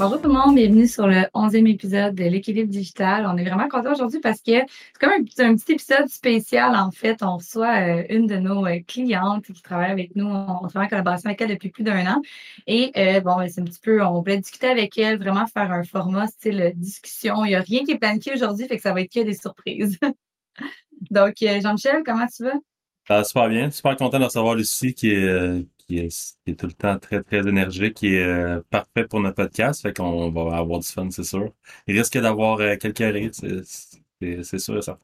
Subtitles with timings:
[0.00, 3.26] Bonjour tout le monde, bienvenue sur le 11e épisode de l'équilibre digital.
[3.26, 5.22] On est vraiment content aujourd'hui parce que c'est comme un,
[5.56, 7.18] petit épisode spécial en fait.
[7.22, 10.24] On reçoit euh, une de nos euh, clientes qui travaille avec nous.
[10.24, 12.22] On travaille en collaboration avec elle depuis plus d'un an.
[12.66, 15.70] Et euh, bon, ben, c'est un petit peu, on voulait discuter avec elle, vraiment faire
[15.70, 17.44] un format style discussion.
[17.44, 19.34] Il n'y a rien qui est planifié aujourd'hui, fait que ça va être que des
[19.34, 19.98] surprises.
[21.10, 23.22] Donc, Jean-Michel, comment tu vas?
[23.22, 23.70] Super bien.
[23.70, 27.94] Super content de recevoir Lucie qui est, qui est, tout le temps très, très énergique,
[27.94, 29.82] qui est euh, parfait pour notre podcast.
[29.82, 31.52] Fait qu'on va avoir du fun, c'est sûr.
[31.88, 35.00] Il risque d'avoir euh, quelques rires, c'est sûr et certain.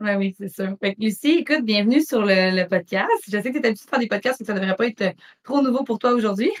[0.00, 0.74] Oui, oui, c'est sûr.
[0.80, 3.10] Fait que Lucie, écoute, bienvenue sur le, podcast.
[3.26, 4.86] Je sais que tu es habituée de faire des podcasts, mais ça ne devrait pas
[4.86, 6.50] être trop nouveau pour toi aujourd'hui.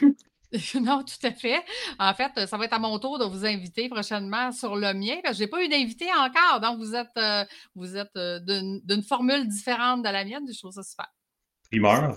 [0.82, 1.62] Non, tout à fait.
[2.00, 5.20] En fait, ça va être à mon tour de vous inviter prochainement sur le mien,
[5.22, 6.60] parce que je n'ai pas eu d'invité encore.
[6.60, 7.44] Donc, vous êtes, euh,
[7.76, 10.42] vous êtes d'une formule différente de la mienne.
[10.52, 11.06] Je trouve ça super.
[11.70, 12.12] Primeur.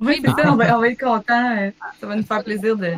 [0.00, 1.56] Oui, c'est ça, on va, être content.
[1.56, 2.94] Euh, ça va nous faire plaisir de,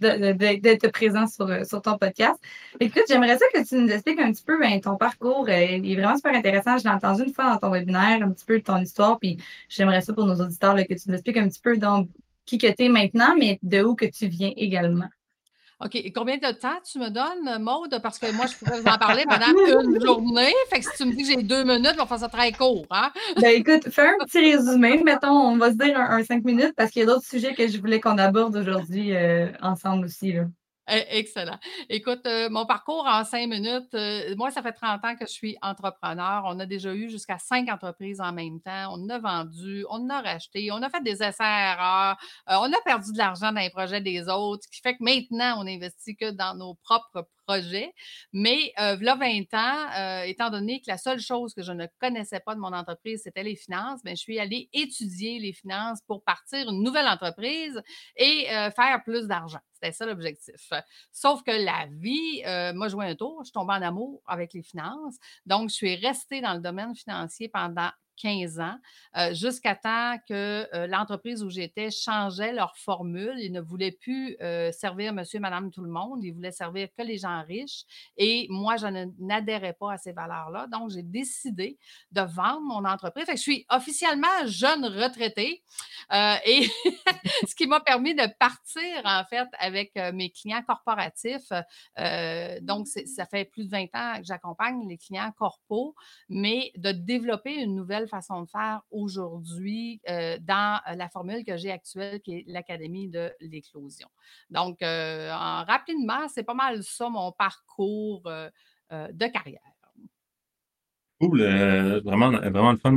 [0.00, 2.38] d'être présent sur, euh, sur ton podcast.
[2.80, 5.46] Écoute, j'aimerais ça que tu nous expliques un petit peu ben, ton parcours.
[5.48, 6.78] Euh, il est vraiment super intéressant.
[6.78, 9.18] Je l'ai entendu une fois dans ton webinaire, un petit peu de ton histoire.
[9.18, 12.08] Puis j'aimerais ça pour nos auditeurs que tu nous expliques un petit peu donc,
[12.44, 15.08] qui que tu es maintenant, mais de où que tu viens également.
[15.84, 15.96] OK.
[15.96, 17.98] Et combien de temps tu me donnes, Maude?
[18.02, 19.46] Parce que moi, je pourrais vous en parler pendant
[19.82, 20.52] une journée.
[20.70, 22.52] Fait que si tu me dis que j'ai deux minutes, on va faire ça très
[22.52, 22.86] court.
[22.90, 23.10] Hein?
[23.40, 25.02] Ben écoute, fais un petit résumé.
[25.04, 27.66] Mettons, on va se dire un, cinq minutes parce qu'il y a d'autres sujets que
[27.66, 30.32] je voulais qu'on aborde aujourd'hui euh, ensemble aussi.
[30.32, 30.44] Là.
[30.94, 31.58] Eh, excellent.
[31.88, 35.32] Écoute, euh, mon parcours en cinq minutes, euh, moi, ça fait 30 ans que je
[35.32, 36.42] suis entrepreneur.
[36.44, 38.92] On a déjà eu jusqu'à cinq entreprises en même temps.
[38.92, 43.16] On a vendu, on a racheté, on a fait des essais-erreurs, on a perdu de
[43.16, 46.54] l'argent dans les projets des autres, ce qui fait que maintenant, on n'investit que dans
[46.54, 47.92] nos propres projet.
[48.32, 52.40] Mais euh, là, 20 ans, étant donné que la seule chose que je ne connaissais
[52.40, 56.22] pas de mon entreprise, c'était les finances, bien, je suis allée étudier les finances pour
[56.22, 57.80] partir une nouvelle entreprise
[58.16, 59.60] et faire plus d'argent.
[59.74, 60.72] C'était ça l'objectif.
[61.10, 62.42] Sauf que la vie
[62.74, 63.38] m'a joué un tour.
[63.40, 65.16] Je suis tombée en amour avec les finances.
[65.46, 68.78] Donc, je suis restée dans le domaine financier pendant 15 ans,
[69.16, 73.34] euh, jusqu'à temps que euh, l'entreprise où j'étais changeait leur formule.
[73.38, 76.22] Ils ne voulaient plus euh, servir monsieur, madame, tout le monde.
[76.22, 77.84] Ils voulaient servir que les gens riches.
[78.16, 78.86] Et moi, je
[79.18, 80.66] n'adhérais pas à ces valeurs-là.
[80.68, 81.78] Donc, j'ai décidé
[82.10, 83.26] de vendre mon entreprise.
[83.30, 85.62] je suis officiellement jeune retraitée.
[86.12, 86.66] et
[87.48, 91.52] ce qui m'a permis de partir, en fait, avec mes clients corporatifs.
[92.60, 95.94] donc, ça fait plus de 20 ans que j'accompagne les clients corpaux,
[96.28, 101.56] mais de développer une nouvelle façon de faire aujourd'hui euh, dans euh, la formule que
[101.56, 104.08] j'ai actuelle, qui est l'Académie de l'éclosion.
[104.50, 108.22] Donc, euh, en, rapidement, c'est pas mal ça mon parcours
[108.90, 109.60] de carrière.
[111.20, 111.42] Cool,
[112.04, 112.96] vraiment, vraiment le fun.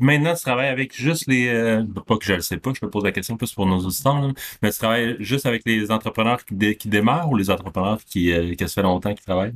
[0.00, 1.82] maintenant, tu travailles avec juste les.
[2.06, 4.32] pas que je le sais pas, je te pose la question plus pour nos auditeurs,
[4.62, 6.54] mais tu travailles juste avec les entrepreneurs qui,
[6.88, 9.54] démarrent ou les entrepreneurs qui, qui ça fait longtemps qu'ils travaillent?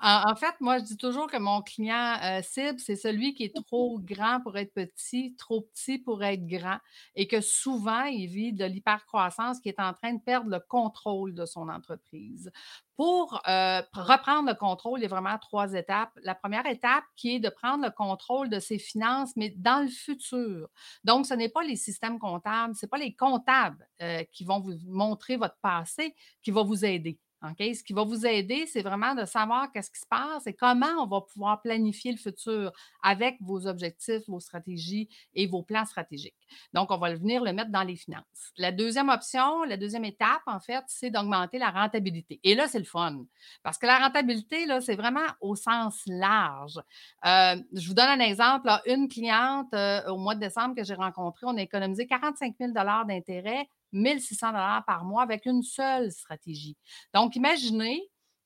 [0.00, 3.54] En, fait, moi, je dis toujours que mon client euh, cible, c'est celui qui est
[3.66, 6.78] trop grand pour être petit, trop petit pour être grand,
[7.14, 11.34] et que souvent, il vit de l'hypercroissance qui est en train de perdre le contrôle
[11.34, 12.50] de son entreprise.
[12.96, 16.12] Pour euh, reprendre le contrôle, il y a vraiment trois étapes.
[16.22, 19.88] La première étape qui est de prendre le contrôle de ses finances, mais dans le
[19.88, 20.68] futur.
[21.02, 24.60] Donc, ce n'est pas les systèmes comptables, ce n'est pas les comptables euh, qui vont
[24.60, 27.18] vous montrer votre passé, qui vont vous aider.
[27.58, 31.02] Ce qui va vous aider, c'est vraiment de savoir qu'est-ce qui se passe et comment
[31.02, 32.72] on va pouvoir planifier le futur
[33.02, 36.36] avec vos objectifs, vos stratégies et vos plans stratégiques.
[36.72, 38.52] Donc, on va venir le mettre dans les finances.
[38.56, 42.38] La deuxième option, la deuxième étape, en fait, c'est d'augmenter la rentabilité.
[42.44, 43.24] Et là, c'est le fun.
[43.62, 46.78] Parce que la rentabilité, là, c'est vraiment au sens large.
[47.26, 48.70] Euh, je vous donne un exemple.
[48.86, 52.72] Une cliente euh, au mois de décembre que j'ai rencontrée, on a économisé 45 000
[52.72, 56.76] d'intérêt 1600 dollars par mois avec une seule stratégie.
[57.14, 58.02] Donc, imaginez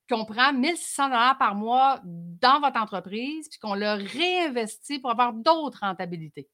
[0.09, 5.33] qu'on prend 1600 dollars par mois dans votre entreprise puis qu'on le réinvestit pour avoir
[5.33, 6.49] d'autres rentabilités.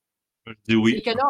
[0.46, 0.96] Je dis oui.
[0.96, 1.24] Et que là,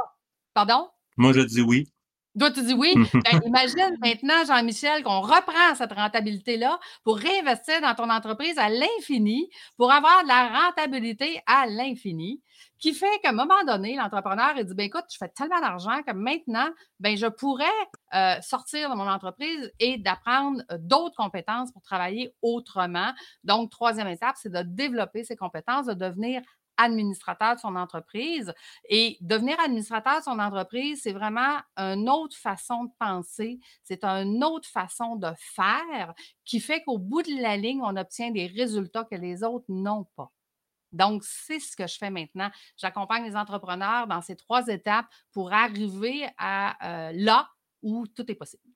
[0.53, 0.89] pardon?
[1.17, 1.92] Moi, je dis oui.
[2.39, 2.93] Toi, tu dis oui.
[3.13, 9.49] Ben, imagine maintenant, Jean-Michel, qu'on reprend cette rentabilité-là pour réinvestir dans ton entreprise à l'infini,
[9.77, 12.41] pour avoir de la rentabilité à l'infini,
[12.79, 16.11] qui fait qu'à un moment donné, l'entrepreneur dit ben écoute, je fais tellement d'argent que
[16.11, 16.69] maintenant,
[16.99, 17.65] ben je pourrais
[18.13, 23.13] euh, sortir de mon entreprise et d'apprendre euh, d'autres compétences pour travailler autrement.
[23.43, 26.41] Donc, troisième étape, c'est de développer ces compétences, de devenir
[26.77, 28.53] administrateur de son entreprise.
[28.89, 34.43] Et devenir administrateur de son entreprise, c'est vraiment une autre façon de penser, c'est une
[34.43, 36.13] autre façon de faire
[36.45, 40.07] qui fait qu'au bout de la ligne, on obtient des résultats que les autres n'ont
[40.15, 40.31] pas.
[40.91, 42.51] Donc, c'est ce que je fais maintenant.
[42.77, 47.49] J'accompagne les entrepreneurs dans ces trois étapes pour arriver à euh, là
[47.81, 48.72] où tout est possible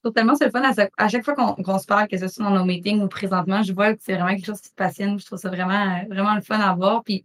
[0.00, 2.50] trouve tellement c'est le fun à, chaque fois qu'on se parle, que ce soit dans
[2.50, 5.18] nos meetings ou présentement, je vois que c'est vraiment quelque chose qui te passionne.
[5.18, 7.02] Je trouve ça vraiment, vraiment le fun à voir.
[7.04, 7.24] Puis,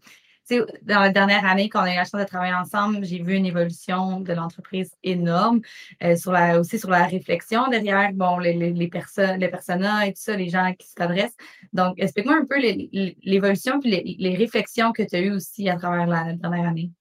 [0.50, 3.45] dans la dernière année qu'on a eu la chance de travailler ensemble, j'ai vu une
[3.45, 5.62] évolution de l'entreprise énorme,
[6.04, 10.22] euh, sur la, aussi sur la réflexion derrière bon, les, les, personnes, les et tout
[10.22, 11.36] ça, les gens qui s'adressent.
[11.74, 15.77] Donc, explique-moi un peu l'évolution et les, les réflexions que tu as eues aussi à
[15.77, 16.92] travers la dernière année.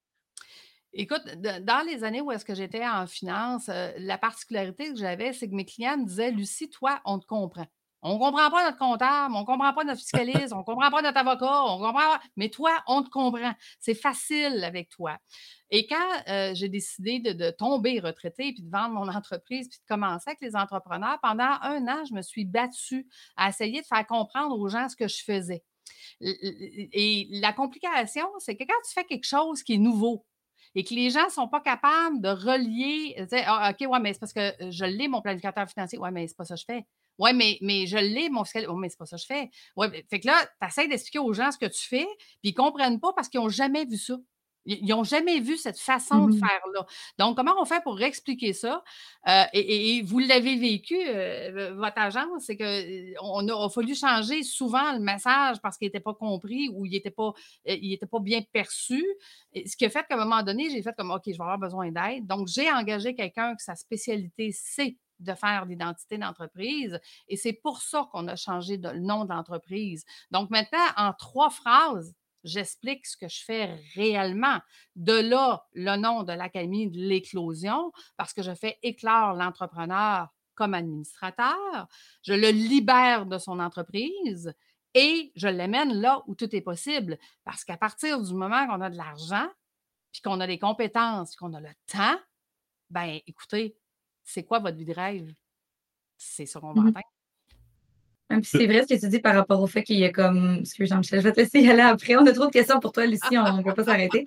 [0.96, 5.32] Écoute, dans les années où est-ce que j'étais en finance, euh, la particularité que j'avais,
[5.32, 7.66] c'est que mes clients me disaient Lucie, toi, on te comprend.
[8.02, 10.90] On ne comprend pas notre comptable, on ne comprend pas notre fiscaliste, on ne comprend
[10.90, 13.54] pas notre avocat, on comprend pas, mais toi, on te comprend.
[13.80, 15.16] C'est facile avec toi.
[15.70, 19.86] Et quand euh, j'ai décidé de, tomber retraité, puis de vendre mon entreprise, puis de
[19.88, 24.06] commencer avec les entrepreneurs, pendant un an, je me suis battue à essayer de faire
[24.06, 25.64] comprendre aux gens ce que je faisais.
[26.20, 30.24] Et la complication, c'est que quand tu fais quelque chose qui est nouveau,
[30.74, 33.16] et que les gens ne sont pas capables de relier,
[33.46, 35.98] ah, OK, ouais, mais c'est parce que euh, je l'ai, mon planificateur financier.
[35.98, 36.86] Ouais, mais c'est pas ça que je fais.
[37.18, 38.68] Ouais, mais, mais je l'ai, mon fiscal.
[38.68, 39.50] Ouais, mais c'est pas ça que je fais.
[40.10, 42.06] Fait que là, tu essaies d'expliquer aux gens ce que tu fais,
[42.42, 44.16] puis ils ne comprennent pas parce qu'ils n'ont jamais vu ça.
[44.66, 46.86] Ils n'ont jamais vu cette façon de mmh faire-là.
[47.18, 48.82] Donc, comment on fait pour expliquer ça?
[49.28, 54.92] Euh, et, vous l'avez vécu, euh, votre agence, c'est qu'on a, a, fallu changer souvent
[54.92, 57.32] le message parce qu'il n'était pas compris ou il n'était pas,
[57.68, 59.04] euh, pas bien perçu.
[59.54, 61.58] ce qui a fait qu'à un moment donné, j'ai fait comme OK, je vais avoir
[61.58, 62.26] besoin d'aide.
[62.26, 66.98] Donc, j'ai engagé quelqu'un que sa spécialité, c'est de faire l'identité d'entreprise.
[67.28, 70.04] Et c'est pour ça qu'on a changé le nom d'entreprise.
[70.30, 72.14] Donc maintenant, en trois phrases,
[72.44, 74.58] j'explique ce que je fais réellement.
[74.94, 80.74] De là, le nom de l'Académie de l'éclosion, parce que je fais éclore l'entrepreneur comme
[80.74, 81.88] administrateur,
[82.22, 84.54] je le libère de son entreprise
[84.94, 87.18] et je l'amène là où tout est possible.
[87.42, 89.48] Parce qu'à partir du moment qu'on a de l'argent,
[90.12, 92.16] puis qu'on a des compétences, qu'on a le temps,
[92.90, 93.76] ben écoutez,
[94.22, 95.34] c'est quoi votre vie de rêve?
[96.16, 97.13] C'est ça qu'on va mmh atteindre
[98.42, 100.58] c'est vrai ce que tu dis par rapport au fait qu'il y a comme.
[100.60, 102.16] Excuse Jean-Michel, je vais te laisser y aller après.
[102.16, 104.26] On a trop de questions pour toi, Lucie, on ne peut pas s'arrêter.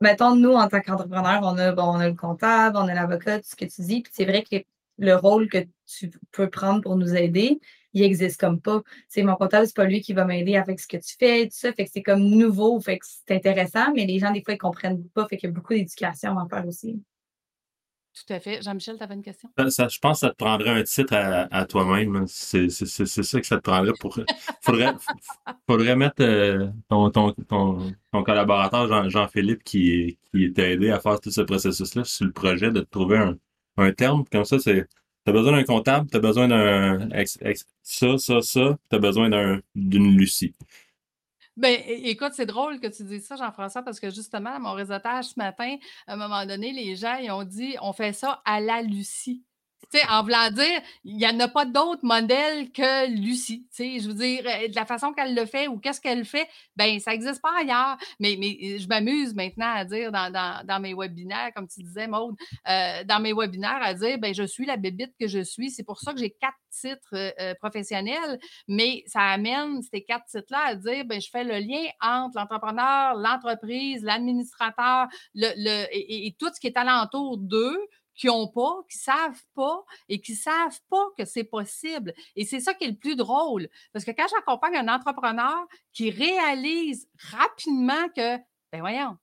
[0.00, 3.48] mettons, nous, en tant qu'entrepreneur, on a, on a le comptable, on a l'avocat, tout
[3.48, 4.02] ce que tu dis.
[4.02, 4.56] Puis c'est vrai que
[4.98, 7.60] le rôle que tu peux prendre pour nous aider,
[7.92, 8.82] il n'existe comme pas.
[9.08, 11.56] C'est mon comptable, c'est pas lui qui va m'aider avec ce que tu fais, tout
[11.56, 11.72] ça.
[11.72, 14.56] Fait que c'est comme nouveau, fait que c'est intéressant, mais les gens, des fois, ils
[14.56, 15.26] ne comprennent pas.
[15.28, 17.02] Fait qu'il y a beaucoup d'éducation à faire aussi.
[18.12, 18.60] Tout à fait.
[18.62, 19.48] Jean-Michel, tu avais une question?
[19.68, 22.24] Ça, je pense que ça te prendrait un titre à, toi-même.
[22.26, 24.18] C'est ça que ça te prendrait pour.
[24.62, 24.92] Faudrait,
[25.66, 31.30] faudrait mettre euh, ton, ton, ton, collaborateur Jean-Philippe qui, qui t'a aidé à faire tout
[31.30, 33.38] ce processus-là sur le projet, de trouver un,
[33.76, 34.24] un terme.
[34.30, 34.86] Comme ça, c'est.
[35.24, 37.08] T'as besoin d'un comptable, t'as besoin d'un
[37.82, 40.54] ça, ça, ça, t'as besoin d'une Lucie.
[41.56, 45.26] Ben, écoute, c'est drôle que tu dises ça, Jean-François, parce que justement, à mon réseautage
[45.26, 45.76] ce matin,
[46.06, 49.44] à un moment donné, les gens, ils ont dit on fait ça à la Lucie
[49.90, 53.66] sais, en voulant dire, il n'y en a pas d'autre modèle que Lucie.
[53.76, 56.98] Je veux dire, euh, de la façon qu'elle le fait ou qu'est-ce qu'elle fait, ben
[57.00, 57.96] ça n'existe pas ailleurs.
[58.18, 61.82] Mais, mais euh, je m'amuse maintenant à dire dans, dans, dans, mes webinaires, comme tu
[61.82, 62.36] disais, Maude,
[62.68, 65.70] euh, dans mes webinaires, à dire, ben je suis la bébite que je suis.
[65.70, 70.74] C'est pour ça que j'ai quatre titres professionnels, mais ça amène ces quatre titres-là à
[70.76, 76.48] dire, ben je fais le lien entre l'entrepreneur, l'entreprise, l'administrateur, le, le, et, et, tout
[76.54, 77.78] ce qui est alentour d'eux
[78.14, 82.12] qui n'ont pas, qui ne savent pas et qui ne savent pas que c'est possible.
[82.36, 83.68] Et c'est ça qui est le plus drôle.
[83.92, 88.36] Parce que quand j'accompagne un entrepreneur qui réalise rapidement que,
[88.72, 89.16] ben voyons,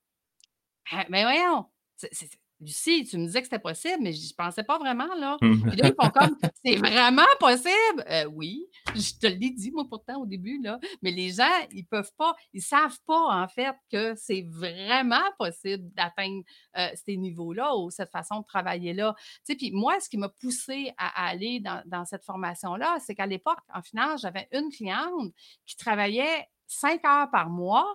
[0.91, 1.65] ben, ben voyons,
[1.96, 5.37] c'est, Lucie, tu me disais que c'était possible, mais je ne pensais pas vraiment, là.
[5.39, 6.35] Puis là, ils font comme,
[6.65, 8.03] c'est vraiment possible?
[8.09, 10.79] Euh, oui, je te l'ai dit, moi, pourtant, au début, là.
[11.03, 14.43] Mais les gens, ils ne peuvent pas, ils ne savent pas, en fait, que c'est
[14.49, 16.43] vraiment possible d'atteindre
[16.77, 19.13] euh, ces niveaux-là ou cette façon de travailler-là.
[19.17, 23.13] Tu sais, puis moi, ce qui m'a poussé à, aller dans, dans cette formation-là, c'est
[23.13, 25.31] qu'à l'époque, en finance, j'avais une cliente
[25.67, 27.85] qui travaillait cinq heures par mois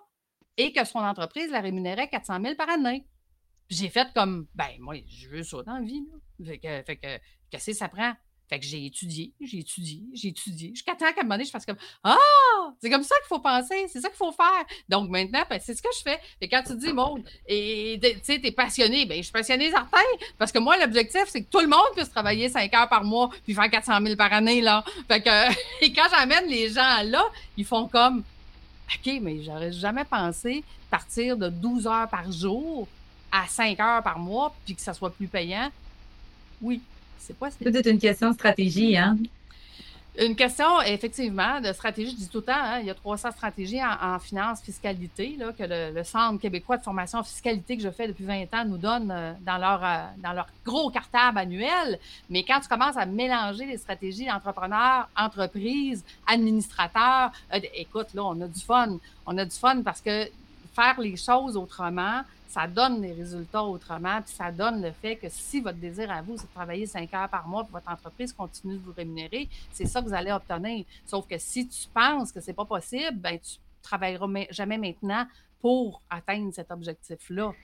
[0.57, 3.07] et que son entreprise la rémunérait 400 000 par année
[3.73, 6.05] j'ai fait comme, ben, moi, je veux ça dans la vie.
[6.11, 6.47] Là.
[6.47, 7.19] Fait que, fait que,
[7.50, 8.12] qu'est-ce que ça prend?
[8.49, 10.71] Fait que j'ai étudié, j'ai étudié, j'ai étudié.
[10.75, 12.19] Jusqu'à temps qu'à un moment donné, je fasse comme Ah!
[12.83, 14.67] C'est comme ça qu'il faut penser, c'est ça qu'il faut faire.
[14.91, 16.21] Donc maintenant, ben, c'est ce que je fais.
[16.38, 20.02] Et quand tu dis, Maud, et tu sais, t'es passionné, ben je suis passionné certain.
[20.37, 23.31] Parce que moi, l'objectif, c'est que tout le monde puisse travailler 5 heures par mois
[23.45, 24.61] puis faire 400 000 par année.
[24.61, 24.85] Là.
[25.09, 25.52] Fait que,
[25.83, 27.25] et quand j'amène les gens là,
[27.57, 28.23] ils font comme
[28.95, 32.87] OK, mais j'aurais jamais pensé partir de 12 heures par jour
[33.33, 35.71] à 5 heures par mois puis que ça soit plus payant.
[36.61, 36.81] Oui,
[37.19, 39.17] c'est pas C'est une question de stratégie, hein?
[40.19, 42.11] Une question, effectivement, de stratégie.
[42.11, 45.53] Je dis tout le temps, hein, il y a 300 stratégies en, finance, fiscalité, là,
[45.53, 48.77] que le, Centre québécois de formation en fiscalité que je fais depuis 20 ans nous
[48.77, 51.99] donne euh, dans, leur, euh, dans leur gros cartable annuel.
[52.29, 58.39] Mais quand tu commences à mélanger les stratégies d'entrepreneurs, entreprises, administrateurs, euh, écoute, là, on
[58.43, 58.99] a du fun.
[59.25, 60.29] On a du fun parce que
[60.75, 62.21] faire les choses autrement,
[62.52, 66.21] ça donne des résultats autrement, puis ça donne le fait que si votre désir à
[66.21, 69.49] vous, c'est de travailler cinq heures par mois, pour votre entreprise continue de vous rémunérer,
[69.73, 70.85] c'est ça que vous allez obtenir.
[71.06, 75.26] Sauf que si tu penses que c'est pas possible, ben tu travailleras jamais maintenant
[75.61, 77.54] pour atteindre cet objectif-là.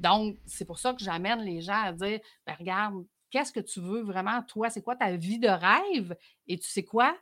[0.00, 3.78] Donc, c'est pour ça que j'amène les gens à dire, ben, regarde, qu'est-ce que tu
[3.78, 4.70] veux vraiment, toi?
[4.70, 6.16] C'est quoi ta vie de rêve?
[6.46, 7.14] Et tu sais quoi?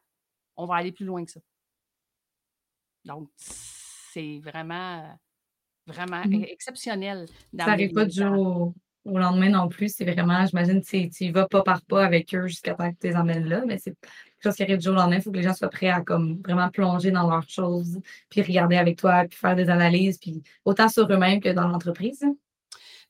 [0.55, 1.41] On va aller plus loin que ça.
[3.05, 5.19] Donc, c'est vraiment
[5.87, 6.45] Vraiment mmh.
[6.45, 7.27] exceptionnel.
[7.57, 8.75] Ça n'arrive pas du jour
[9.05, 9.95] au, lendemain non plus.
[9.95, 13.09] C'est vraiment, j'imagine, tu y vas pas par pas avec eux jusqu'à temps que tu
[13.09, 15.17] les emmènes là, mais c'est quelque chose qui arrive du jour au lendemain.
[15.17, 18.01] Il faut que les gens soient prêts à comme vraiment plonger dans leurs choses,
[18.31, 22.25] puis regarder avec toi, puis faire des analyses, puis autant sur eux-mêmes que dans l'entreprise.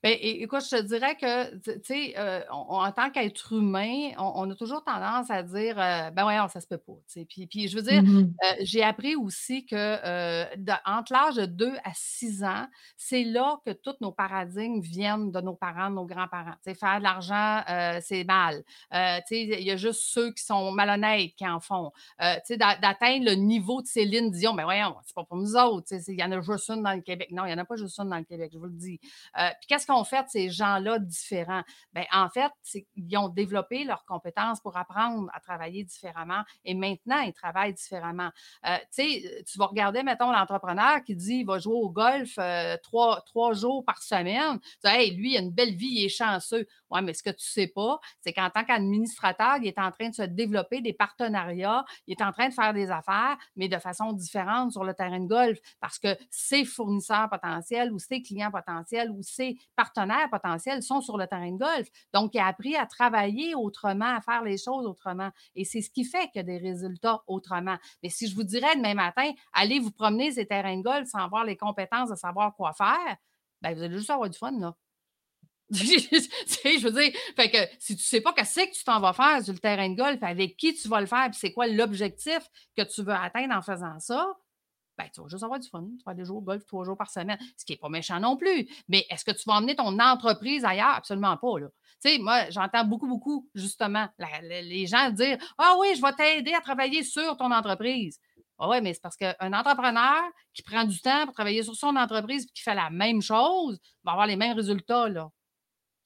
[0.06, 4.54] Bien, écoute, je te dirais que, tu sais, euh, en tant qu'être humain, on, a
[4.54, 6.92] toujours tendance à dire, euh, ben ouais, ça se peut pas.
[7.28, 10.46] Puis, puis, je veux dire, mmh euh, j'ai appris aussi que
[10.88, 15.40] entre l'âge de 2 à 6 ans, c'est là que tous nos paradigmes viennent de
[15.40, 16.54] nos parents, de nos grands-parents.
[16.64, 17.62] Faire de l'argent,
[18.00, 18.62] c'est mal.
[18.92, 21.90] il y a juste ceux qui sont malhonnêtes qui en font.
[22.20, 25.88] D'atteindre le niveau de Céline Dion, ben voyons, c'est pas pour nous autres.
[26.06, 27.30] Il y en a juste une dans le Québec.
[27.32, 28.98] Non, il n'y en a pas juste une dans le Québec, je vous le dis.
[28.98, 31.62] puis qu'est-ce qu'ont fait ces gens-là différents?
[31.92, 32.52] Bien, en fait,
[32.96, 38.30] ils ont développé leurs compétences pour apprendre à travailler différemment et maintenant, ils travaillent différemment.
[38.66, 43.22] Euh, tu vas regarder, mettons, l'entrepreneur qui dit il va jouer au golf euh, trois,
[43.22, 44.58] trois, jours par semaine.
[44.60, 46.66] Tu dis, hey, lui, il a une belle vie, il est chanceux.
[46.90, 49.90] Oui, mais ce que tu ne sais pas, c'est qu'en tant qu'administrateur, il est en
[49.90, 53.68] train de se développer des partenariats, il est en train de faire des affaires, mais
[53.68, 58.22] de façon différente sur le terrain de golf parce que ses fournisseurs potentiels ou ses
[58.22, 61.88] clients potentiels ou ses partenaires potentiels sont sur le terrain de golf.
[62.12, 65.30] Donc, il a appris à travailler autrement, à faire les choses autrement.
[65.54, 67.76] Et c'est ce qui fait qu'il y a des résultats autrement.
[68.02, 71.18] Mais si je vous dirais demain matin, allez vous promener ces terrains de golf sans
[71.18, 73.16] avoir les compétences de savoir quoi faire,
[73.62, 74.74] bien, vous allez juste avoir du fun, là.
[75.70, 79.42] je veux dire, fait que si tu sais pas qu'est-ce que tu t'en vas faire
[79.42, 82.38] sur le terrain de golf, avec qui tu vas le faire, puis c'est quoi l'objectif
[82.76, 84.32] que tu veux atteindre en faisant ça,
[84.98, 85.84] ben, tu vas juste avoir du fun.
[85.98, 88.18] Tu vas aller jouer au golf trois jours par semaine, ce qui n'est pas méchant
[88.20, 88.68] non plus.
[88.88, 90.94] Mais est-ce que tu vas emmener ton entreprise ailleurs?
[90.96, 91.58] Absolument pas.
[91.58, 91.66] Tu
[91.98, 94.08] sais, moi, j'entends beaucoup, beaucoup, justement,
[94.42, 98.18] les gens dire Ah oui, je vais t'aider à travailler sur ton entreprise.
[98.58, 100.22] Ah oui, mais c'est parce qu'un entrepreneur
[100.54, 103.78] qui prend du temps pour travailler sur son entreprise et qui fait la même chose
[104.02, 105.08] va avoir les mêmes résultats.
[105.10, 105.28] Là.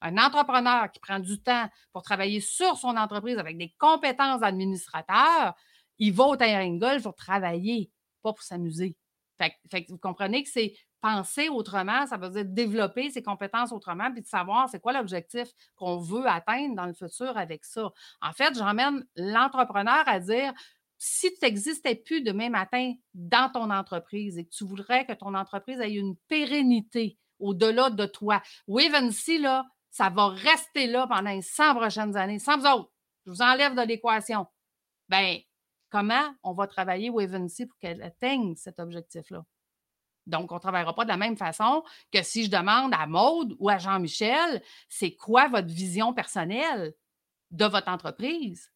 [0.00, 5.54] Un entrepreneur qui prend du temps pour travailler sur son entreprise avec des compétences d'administrateur,
[5.98, 7.90] il va au terrain golf pour travailler,
[8.22, 8.96] pas pour s'amuser.
[9.88, 14.26] Vous comprenez que c'est penser autrement, ça veut dire développer ses compétences autrement, puis de
[14.26, 17.90] savoir c'est quoi l'objectif qu'on veut atteindre dans le futur avec ça.
[18.20, 20.52] En fait, j'emmène l'entrepreneur à dire
[20.98, 25.32] si tu n'existais plus demain matin dans ton entreprise et que tu voudrais que ton
[25.34, 31.40] entreprise ait une pérennité au-delà de toi, Wavency, là, ça va rester là pendant les
[31.40, 32.92] 100 prochaines années, sans vous autres.
[33.24, 34.46] Je vous enlève de l'équation.
[35.08, 35.38] Bien,
[35.90, 39.44] comment on va travailler Wavency pour qu'elle atteigne cet objectif-là?
[40.26, 41.82] Donc, on ne travaillera pas de la même façon
[42.12, 46.94] que si je demande à Maude ou à Jean-Michel, c'est quoi votre vision personnelle
[47.50, 48.70] de votre entreprise?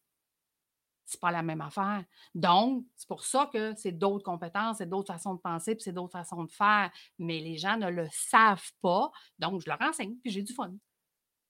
[1.05, 2.03] C'est pas la même affaire.
[2.33, 5.93] Donc, c'est pour ça que c'est d'autres compétences, c'est d'autres façons de penser, puis c'est
[5.93, 6.91] d'autres façons de faire.
[7.19, 9.11] Mais les gens ne le savent pas.
[9.37, 10.73] Donc, je leur enseigne, puis j'ai du fun.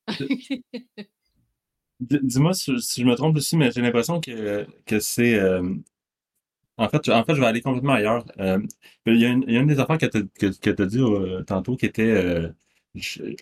[1.99, 5.35] Dis-moi si, je me trompe aussi, mais j'ai l'impression que, que c'est.
[5.35, 5.73] Euh,
[6.77, 8.25] en fait, en fait, je vais aller complètement ailleurs.
[8.39, 8.59] Euh,
[9.05, 10.99] il, y a une, il y a une des affaires que tu que, as dit
[10.99, 12.51] euh, tantôt qui était.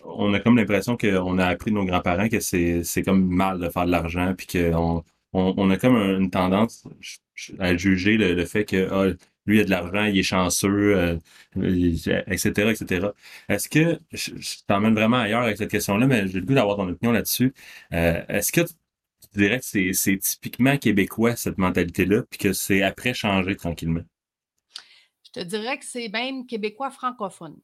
[0.04, 3.58] on a comme l'impression qu'on a appris de nos grands-parents que c'est, c'est comme mal
[3.60, 6.86] de faire de l'argent, puis qu'on on, on, a comme une tendance
[7.58, 9.14] à juger le, fait que ah,
[9.46, 11.18] lui a de l'argent, il est chanceux, euh,
[12.26, 13.08] etc., etc.
[13.48, 14.30] Est-ce que, je,
[14.66, 17.54] t'emmène vraiment ailleurs avec cette question-là, mais j'ai le goût d'avoir ton opinion là-dessus.
[17.92, 23.14] Euh, est-ce que tu dirais que c'est typiquement québécois, cette mentalité-là, puis que c'est après
[23.14, 24.04] changer tranquillement?
[25.24, 27.56] Je te dirais que c'est même québécois francophone.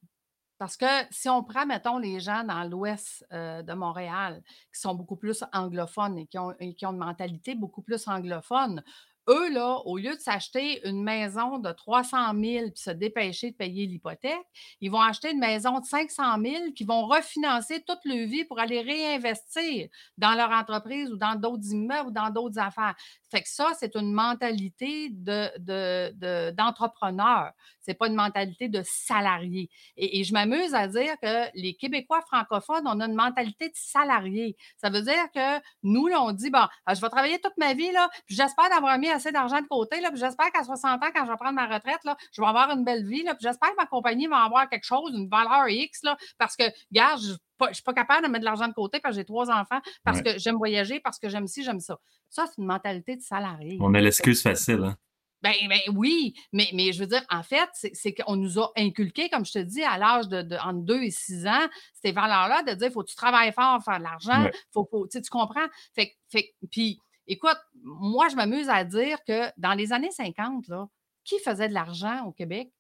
[0.58, 4.42] Parce que si on prend, mettons, les gens dans l'ouest euh, de Montréal,
[4.74, 6.54] qui sont beaucoup plus anglophones et qui ont
[6.92, 8.84] une mentalité beaucoup plus anglophone,
[9.30, 13.56] eux, là, au lieu de s'acheter une maison de 300 000 puis se dépêcher de
[13.56, 14.44] payer l'hypothèque,
[14.80, 18.58] ils vont acheter une maison de 500 000 qui vont refinancer toute leur vie pour
[18.58, 22.96] aller réinvestir dans leur entreprise ou dans d'autres immeubles ou dans d'autres affaires.
[23.30, 27.44] Fait que ça, c'est une mentalité d'entrepreneur.
[27.44, 29.70] De, de, c'est pas une mentalité de salarié.
[29.96, 34.56] Et, je m'amuse à dire que les Québécois francophones, on a une mentalité de salarié.
[34.76, 37.74] Ça veut dire que nous, là, on dit, bon, ah, je vais travailler toute ma
[37.74, 41.02] vie, là, puis j'espère d'avoir mis assez d'argent de côté, là, puis j'espère qu'à 60
[41.02, 43.34] ans, quand je vais prendre ma retraite, là, je vais avoir une belle vie, là,
[43.34, 46.64] puis j'espère que ma compagnie va avoir quelque chose, une valeur X, là, parce que,
[46.90, 49.24] gars, je ne suis pas capable de mettre de l'argent de côté parce que j'ai
[49.24, 51.98] trois enfants, parce que j'aime voyager, parce que j'aime ci, j'aime ça.
[52.28, 53.78] Ça, c'est une mentalité de salarié.
[53.80, 54.96] On a l'excuse facile, hein?
[55.42, 59.30] Ben, ben, oui, mais, mais je veux dire, en fait, c'est qu'on nous a inculqué,
[59.30, 62.74] comme je te dis, à l'âge de, entre 2 et 6 ans, ces valeurs-là de
[62.74, 65.66] dire faut que tu travailles fort pour faire de l'argent, faut, faut tu comprends?
[65.94, 70.88] Fait, fait, puis, écoute, moi, je m'amuse à dire que dans les années 50, là,
[71.24, 72.72] qui faisait de l'argent au Québec?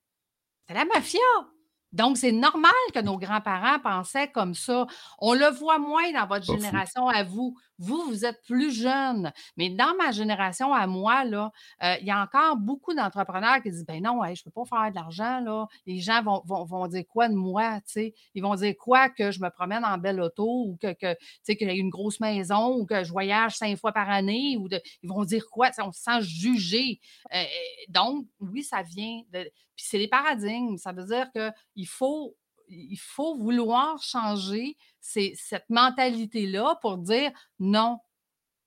[0.60, 1.20] C'était la mafia.
[1.92, 4.86] Donc, c'est normal que nos grands-parents pensaient comme ça.
[5.18, 7.56] On le voit moins dans votre génération à vous.
[7.78, 9.32] Vous, vous êtes plus jeune.
[9.56, 11.50] Mais dans ma génération à moi, là,
[11.82, 14.64] euh, il y a encore beaucoup d'entrepreneurs qui disent Ben non, je ne peux pas
[14.66, 15.40] faire de l'argent.
[15.40, 15.66] Là.
[15.86, 17.80] Les gens vont, vont, dire quoi de moi?
[17.96, 21.54] Ils vont dire quoi que je me promène en belle auto ou que, que, que
[21.58, 25.08] j'ai une grosse maison ou que je voyage cinq fois par année ou de, ils
[25.08, 25.70] vont dire quoi?
[25.82, 27.00] on se sent jugé.
[27.34, 27.42] Euh,
[27.88, 29.50] donc, oui, ça vient de.
[29.80, 30.76] Puis c'est les paradigmes.
[30.76, 32.36] Ça veut dire qu'il faut
[32.68, 37.98] il faut vouloir changer cette mentalité-là pour dire non,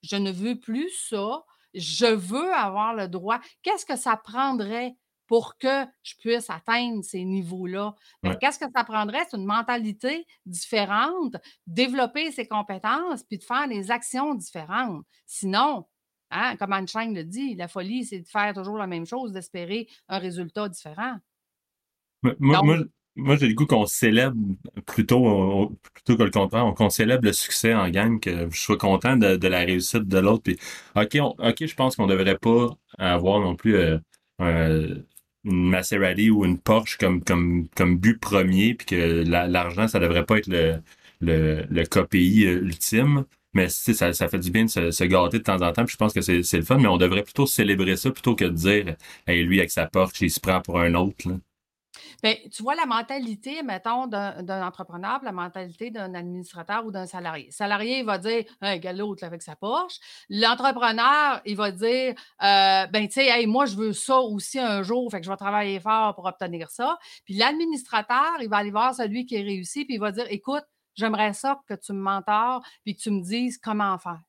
[0.02, 1.44] je ne veux plus ça,
[1.76, 3.40] je veux avoir le droit.
[3.62, 7.96] Qu'est-ce que ça prendrait pour que je puisse atteindre ces niveaux-là?
[8.24, 9.26] Ben, qu'est-ce que ça prendrait?
[9.30, 15.06] C'est une mentalité différente, développer ses compétences, puis de faire des actions différentes.
[15.28, 15.86] Sinon,
[16.34, 19.88] hein, comme Einstein le dit, la folie, c'est de faire toujours la même chose, d'espérer
[20.10, 21.18] un résultat différent.
[22.40, 22.62] Moi,
[23.16, 24.36] moi, j'ai le goût qu'on célèbre
[24.88, 29.18] plutôt, plutôt que le contraire, qu'on célèbre le succès en gang, que je sois content
[29.18, 30.44] de, la réussite de l'autre.
[30.44, 30.58] Puis,
[30.96, 34.00] ok, ok, je pense qu'on devrait pas avoir non plus euh,
[34.40, 40.26] une Maserati ou une Porsche comme comme comme but premier, puis que l'argent, ça devrait
[40.26, 40.82] pas être le
[41.22, 43.26] le, le KPI ultime.
[43.54, 45.86] Mais ça, ça fait du bien de se, gâter de temps en temps.
[45.86, 48.50] Je pense que c'est le fun, mais on devrait plutôt célébrer ça plutôt que de
[48.50, 48.96] dire
[49.28, 51.30] Hey, lui, avec sa Porsche, il se prend pour un autre.
[51.30, 51.36] Là.
[52.24, 57.46] Bien, tu vois la mentalité, mettons, d'un entrepreneur, la mentalité d'un administrateur ou d'un salarié.
[57.48, 60.00] Le salarié, il va dire, un gars l'autre avec sa poche.
[60.30, 65.12] L'entrepreneur, il va dire, euh, ben, tu sais, moi, je veux ça aussi un jour,
[65.12, 66.98] fait que je vais travailler fort pour obtenir ça.
[67.26, 70.64] Puis l'administrateur, il va aller voir celui qui est réussi, puis il va dire, écoute,
[70.96, 74.22] j'aimerais ça que tu me mentores, puis que tu me dises comment faire.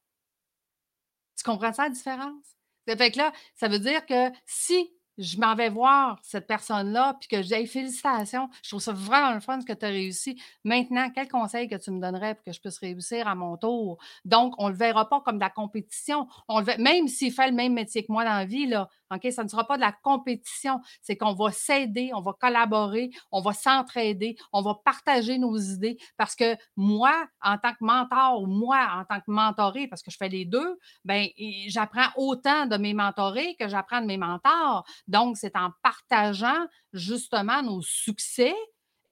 [1.36, 2.44] Tu comprends ça, la différence?
[2.86, 7.28] Fait que là, ça veut dire que si je m'en vais voir cette personne-là, puis
[7.28, 10.40] que je dis félicitations, je trouve ça vraiment le fun que tu as réussi.
[10.64, 13.98] Maintenant, quel conseil que tu me donnerais pour que je puisse réussir à mon tour?
[14.24, 16.26] Donc, on ne le verra pas comme de la compétition.
[16.48, 19.30] On le même s'il fait le même métier que moi dans la vie, là, OK,
[19.32, 20.80] ça ne sera pas de la compétition.
[21.02, 25.96] C'est qu'on va s'aider, on va collaborer, on va s'entraider, on va partager nos idées.
[26.16, 30.10] Parce que moi, en tant que mentor, ou moi, en tant que mentoré, parce que
[30.10, 31.26] je fais les deux, ben
[31.68, 34.84] j'apprends autant de mes mentorés que j'apprends de mes mentors.
[35.06, 38.54] Donc, c'est en partageant justement nos succès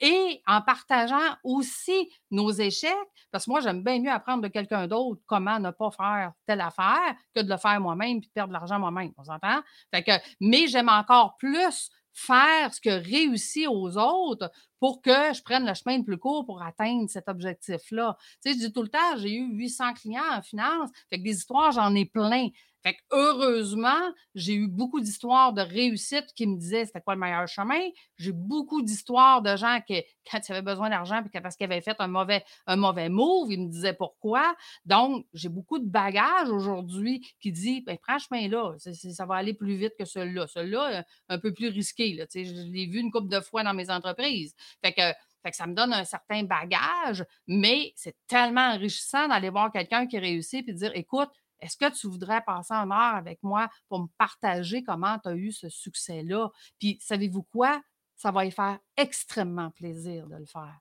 [0.02, 2.92] et en partageant aussi nos échecs,
[3.30, 6.60] parce que moi, j'aime bien mieux apprendre de quelqu'un d'autre comment ne pas faire telle
[6.60, 9.12] affaire que de le faire moi-même puis de perdre de l'argent moi-même.
[9.16, 9.62] On s'entend?
[9.92, 15.66] Que, mais j'aime encore plus faire ce que réussit aux autres pour que je prenne
[15.66, 18.16] le chemin le plus court pour atteindre cet objectif-là.
[18.42, 21.72] Tu sais, je dis tout le temps, j'ai eu 800 clients en finance, des histoires,
[21.72, 22.48] j'en ai plein.
[22.82, 27.20] Fait que heureusement, j'ai eu beaucoup d'histoires de réussite qui me disaient c'était quoi le
[27.20, 27.80] meilleur chemin.
[28.16, 31.80] J'ai beaucoup d'histoires de gens qui, quand ils avaient besoin d'argent, puis parce qu'ils avaient
[31.80, 34.54] fait un mauvais, un move, ils me disaient pourquoi.
[34.84, 39.54] Donc, j'ai beaucoup de bagages aujourd'hui qui dit ben, prends ce chemin-là, ça va aller
[39.54, 40.46] plus vite que celui-là.
[40.46, 42.14] Celui-là, un peu plus risqué.
[42.14, 44.54] Là, je l'ai vu une couple de fois dans mes entreprises.
[44.82, 45.02] Fait que
[45.42, 50.06] fait que ça me donne un certain bagage, mais c'est tellement enrichissant d'aller voir quelqu'un
[50.06, 51.30] qui réussit et de dire écoute,
[51.62, 55.34] Est-ce que tu voudrais passer un heure avec moi pour me partager comment tu as
[55.34, 56.50] eu ce succès-là?
[56.78, 57.80] Puis, savez-vous quoi?
[58.16, 60.78] Ça va y faire extrêmement plaisir de le faire.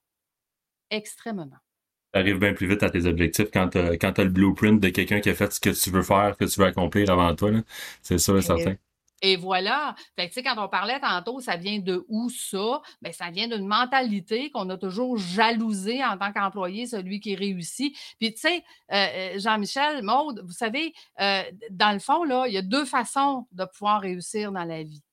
[0.90, 1.50] Extrêmement.
[2.14, 5.22] Tu arrives bien plus vite à tes objectifs quand tu as, le blueprint de quelqu'un
[5.22, 7.52] qui a fait ce que tu veux faire, que tu veux accomplir avant toi.
[8.02, 8.76] C'est sûr et certain.
[9.22, 9.96] Et voilà.
[10.18, 12.82] Quand on parlait tantôt, ça vient de où ça?
[13.02, 17.96] Bien, ça vient d'une mentalité qu'on a toujours jalousée en tant qu'employé, celui qui réussit.
[18.20, 22.54] Puis, tu sais, euh, euh, Jean-Michel, Maude, vous savez, euh, dans le fond, là, il
[22.54, 25.04] y a deux façons de pouvoir réussir dans la vie.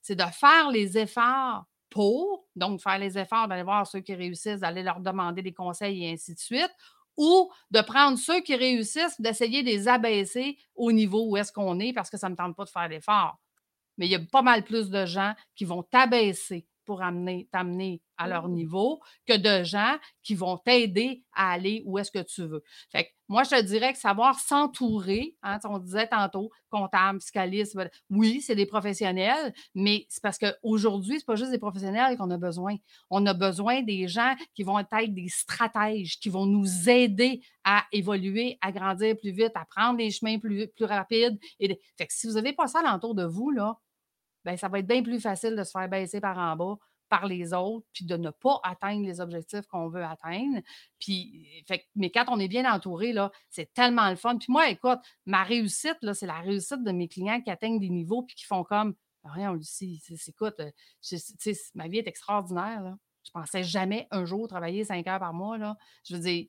[0.00, 4.60] C'est de faire les efforts pour, donc faire les efforts d'aller voir ceux qui réussissent,
[4.60, 6.74] d'aller leur demander des conseils et ainsi de suite,
[7.16, 11.78] ou de prendre ceux qui réussissent, d'essayer de les abaisser au niveau où est-ce qu'on
[11.80, 13.38] est parce que ça ne me tente pas de faire l'effort.
[13.96, 16.98] Mais il y a pas mal plus de gens qui vont t'abaisser pour
[17.52, 18.52] t'amener à leur mmh.
[18.52, 22.62] niveau que de gens qui vont t'aider à aller où est-ce que tu veux.
[22.90, 27.78] Fait que moi, je te dirais que savoir s'entourer, hein, on disait tantôt, comptable, fiscaliste,
[28.10, 32.30] oui, c'est des professionnels, mais c'est parce qu'aujourd'hui, ce n'est pas juste des professionnels qu'on
[32.30, 32.76] a besoin.
[33.08, 37.84] On a besoin des gens qui vont être des stratèges, qui vont nous aider à
[37.92, 41.38] évoluer, à grandir plus vite, à prendre des chemins plus, plus rapides.
[41.60, 43.78] Et Fait que si vous n'avez pas ça alentour de vous, là,
[44.44, 46.76] ben, ça va être bien plus facile de se faire baisser par en bas
[47.08, 50.60] par les autres, puis de ne pas atteindre les objectifs qu'on veut atteindre.
[50.98, 54.36] Puis, fait, mais quand on est bien entouré, là, c'est tellement le fun.
[54.38, 57.90] Puis moi, écoute, ma réussite, là, c'est la réussite de mes clients qui atteignent des
[57.90, 60.60] niveaux puis qui font comme Rien, Lucie, écoute,
[61.74, 62.82] ma vie est extraordinaire.
[62.82, 62.98] Là.
[63.24, 65.56] Je pensais jamais un jour travailler cinq heures par mois.
[65.56, 65.76] Là.
[66.06, 66.46] Je veux dire,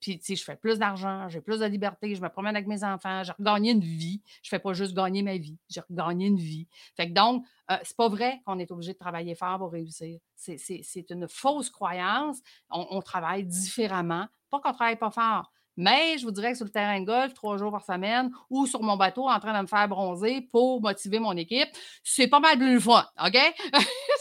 [0.00, 3.22] puis, je fais plus d'argent, j'ai plus de liberté, je me promène avec mes enfants,
[3.22, 4.22] j'ai regagné une vie.
[4.42, 6.66] Je ne fais pas juste gagner ma vie, j'ai regagné une vie.
[6.96, 10.18] Fait que donc, euh, c'est pas vrai qu'on est obligé de travailler fort pour réussir.
[10.36, 12.38] C'est une fausse croyance.
[12.70, 14.26] On, travaille différemment.
[14.50, 15.52] Pas qu'on travaille pas fort.
[15.76, 18.66] Mais je vous dirais que sur le terrain de golf, trois jours par semaine, ou
[18.66, 21.68] sur mon bateau en train de me faire bronzer pour motiver mon équipe,
[22.02, 23.38] c'est pas mal plus fun, OK?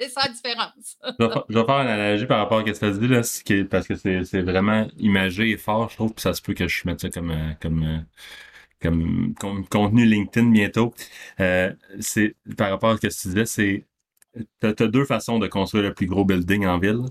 [0.00, 0.98] c'est ça la différence.
[1.48, 3.86] je, vais, faire une analogie par rapport à ce que tu as dit, là, parce
[3.86, 7.00] que c'est vraiment imagé et fort, je trouve, puis ça se peut que je mette
[7.00, 7.98] ça comme, euh, euh,
[8.80, 10.94] comme, comme, contenu LinkedIn bientôt.
[11.40, 11.72] Euh,
[12.56, 13.86] par rapport à ce que tu disais, c'est
[14.60, 17.04] tu as, deux façons de construire le plus gros building en ville.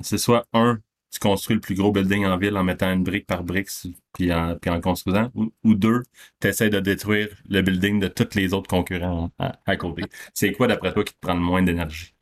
[0.00, 0.78] C'est soit un,
[1.10, 3.68] tu construis le plus gros building en ville en mettant une brique par brique
[4.14, 6.02] puis en, puis en construisant, ou, deux,
[6.40, 10.04] tu essaies de détruire le building de tous les autres concurrents à côté.
[10.32, 12.14] C'est quoi d'après toi qui te prend le moins d'énergie?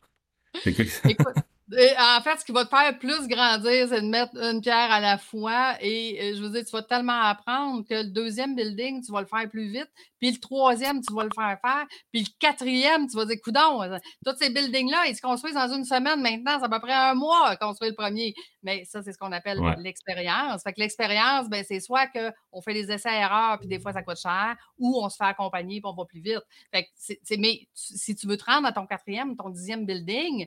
[0.64, 1.34] Écoute,
[1.72, 5.00] en fait, ce qui va te faire plus grandir, c'est de mettre une pierre à
[5.00, 5.74] la fois.
[5.80, 9.20] Et euh, je veux dire, tu vas tellement apprendre que le deuxième building, tu vas
[9.20, 9.88] le faire plus vite.
[10.18, 11.86] Puis le troisième, tu vas le faire faire.
[12.12, 15.72] Puis le quatrième, tu vas dire, coudon, euh, tous ces buildings-là, ils se construisent dans
[15.72, 16.20] une semaine.
[16.20, 18.34] Maintenant, c'est à peu près un mois à construire le premier.
[18.62, 20.62] Mais ça, c'est ce qu'on appelle l'expérience.
[20.62, 24.20] Fait que l'expérience, ben, c'est soit qu'on fait des essais-erreurs, puis des fois, ça coûte
[24.20, 26.42] cher, ou on se fait accompagner, puis on va plus vite.
[26.72, 30.46] Fait que mais si tu veux te rendre à ton quatrième, ton dixième building,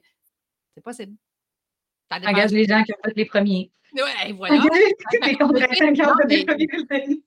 [0.76, 1.16] c'est possible.
[2.12, 3.72] Engage les gens qui ont fait les premiers.
[3.94, 4.62] Oui, voilà.
[4.62, 5.20] tu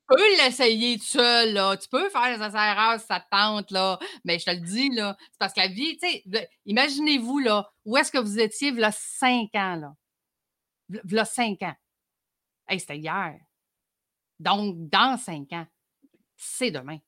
[0.09, 1.77] peux l'essayer tout seul, là.
[1.77, 3.99] Tu peux faire les essais si ça te tente, là.
[4.25, 6.25] Mais je te le dis, là, c'est parce que la vie, tu sais,
[6.65, 9.95] imaginez-vous, là, où est-ce que vous étiez, a cinq ans, là.
[11.21, 11.75] A cinq ans.
[12.69, 13.37] Hey, c'était hier.
[14.41, 15.67] Donc, dans cinq ans,
[16.37, 16.99] c'est demain.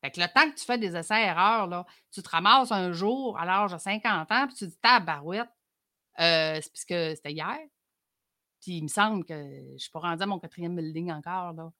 [0.00, 3.44] Fait que le temps que tu fais des essais-erreurs, tu te ramasses un jour à
[3.44, 5.48] l'âge de 50 ans, puis tu te dis, tabarouette,
[6.20, 7.58] euh, c'est parce que c'était hier.
[8.60, 11.52] Puis il me semble que je ne suis pas rendu à mon quatrième building encore,
[11.52, 11.70] là.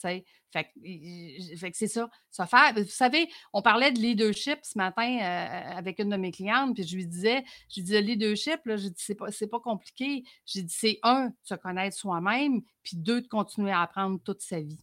[0.00, 2.08] Fait que, fait que c'est ça.
[2.30, 6.32] ça fait, vous savez, on parlait de leadership ce matin euh, avec une de mes
[6.32, 8.60] clientes, puis je lui disais, je lui disais, leadership,
[8.96, 10.24] c'est pas, pas compliqué.
[10.46, 14.60] J'ai dit, c'est un, se connaître soi-même, puis deux, de continuer à apprendre toute sa
[14.60, 14.82] vie.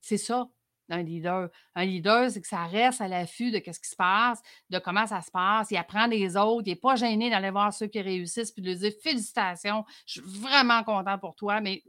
[0.00, 0.48] C'est ça
[0.90, 1.48] un leader.
[1.74, 5.06] Un leader, c'est que ça reste à l'affût de ce qui se passe, de comment
[5.06, 5.70] ça se passe.
[5.70, 6.66] Il apprend des autres.
[6.66, 10.20] Il n'est pas gêné d'aller voir ceux qui réussissent puis de leur dire félicitations, je
[10.20, 11.82] suis vraiment content pour toi, mais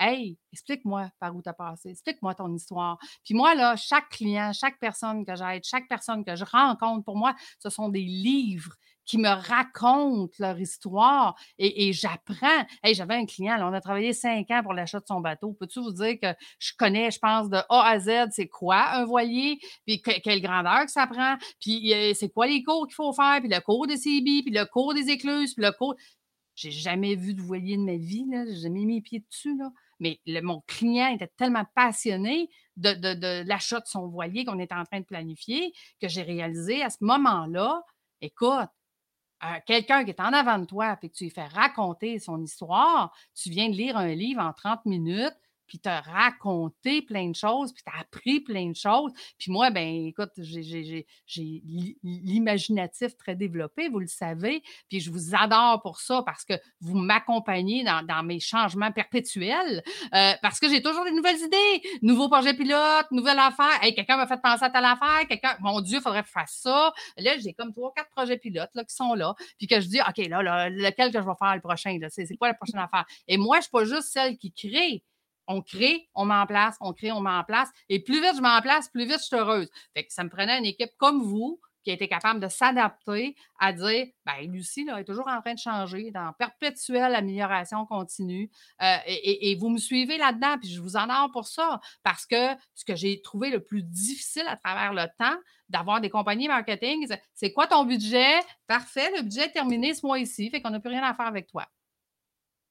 [0.00, 2.98] Hey, explique-moi par où tu as passé, explique-moi ton histoire.
[3.24, 7.16] Puis moi, là, chaque client, chaque personne que j'aide, chaque personne que je rencontre, pour
[7.16, 8.76] moi, ce sont des livres
[9.08, 12.66] qui me racontent leur histoire et, j'apprends.
[12.82, 15.54] Hey, j'avais un client, on a travaillé cinq ans pour l'achat de son bateau.
[15.54, 19.06] Peux-tu vous dire que je connais, je pense, de A à Z, c'est quoi un
[19.06, 23.14] voilier, puis quelle grandeur que ça prend, puis euh, c'est quoi les cours qu'il faut
[23.14, 25.96] faire, puis le cours de CB, puis le cours des écluses, puis le cours.
[26.54, 28.44] J'ai jamais vu de voilier de ma vie, là.
[28.46, 29.70] J'ai jamais mis les pieds dessus, là.
[30.00, 34.84] Mais mon client était tellement passionné de, de l'achat de son voilier qu'on était en
[34.84, 37.82] train de planifier que j'ai réalisé à ce moment-là,
[38.20, 38.68] écoute,
[39.66, 43.12] quelqu'un qui est en avant de toi et que tu lui fais raconter son histoire,
[43.34, 45.36] tu viens de lire un livre en 30 minutes,
[45.68, 49.12] puis te raconter plein de choses, puis t'as appris plein de choses.
[49.38, 51.06] Puis moi, ben écoute, j'ai
[52.02, 56.96] l'imaginatif très développé, vous le savez, puis je vous adore pour ça parce que vous
[56.96, 59.82] m'accompagnez dans, mes changements perpétuels,
[60.14, 63.82] euh, parce que j'ai toujours des nouvelles idées, nouveaux projets pilotes, nouvelles affaires.
[63.82, 66.92] Hey, quelqu'un m'a fait penser à telle affaire, quelqu'un, mon Dieu, il faudrait faire ça.
[67.16, 70.00] Là, j'ai comme trois, quatre projets pilotes là, qui sont là, puis que je dis,
[70.00, 73.04] OK, là, lequel que je vais faire le prochain, c'est quoi la prochaine affaire?
[73.26, 75.02] Et moi, je ne suis pas juste celle qui crée.
[75.48, 76.46] On crée, on met en
[76.80, 77.44] on crée, on met en.
[77.88, 79.68] Et plus vite je mets en place, plus vite je suis heureuse.
[80.08, 84.06] Ça me prenait une équipe comme vous qui a été capable de s'adapter à dire
[84.26, 88.50] ben Lucie là, est toujours en train de changer, dans perpétuelle amélioration continue.
[88.82, 92.54] Euh, et, vous me suivez là-dedans, puis je vous en ai pour ça, parce que
[92.74, 95.38] ce que j'ai trouvé le plus difficile à travers le temps,
[95.70, 98.38] d'avoir des compagnies marketing, c'est quoi ton budget?
[98.66, 101.46] Parfait, le budget est terminé ce mois-ci, fait qu'on n'a plus rien à faire avec
[101.46, 101.66] toi.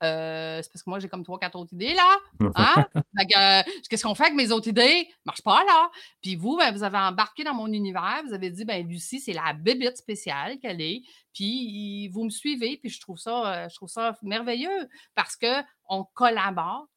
[0.04, 2.18] Euh, c'est parce que moi, j'ai comme trois, quatre autres idées, là.
[2.56, 2.86] Hein?
[2.96, 5.08] Euh, qu'est-ce qu'on fait avec mes autres idées?
[5.26, 5.90] Marche pas, là.
[6.22, 8.22] Puis vous, ben, vous avez embarqué dans mon univers.
[8.26, 11.02] Vous avez dit, ben, Lucie, c'est la bébite spéciale qu'elle est.
[11.34, 12.78] Puis vous me suivez.
[12.78, 16.88] Puis je trouve ça, euh, je trouve ça merveilleux parce qu'on collabore.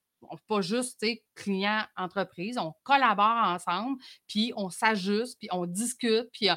[0.48, 1.02] Pas juste
[1.34, 3.96] client entreprise, on collabore ensemble,
[4.28, 6.50] puis on s'ajuste, puis on discute, puis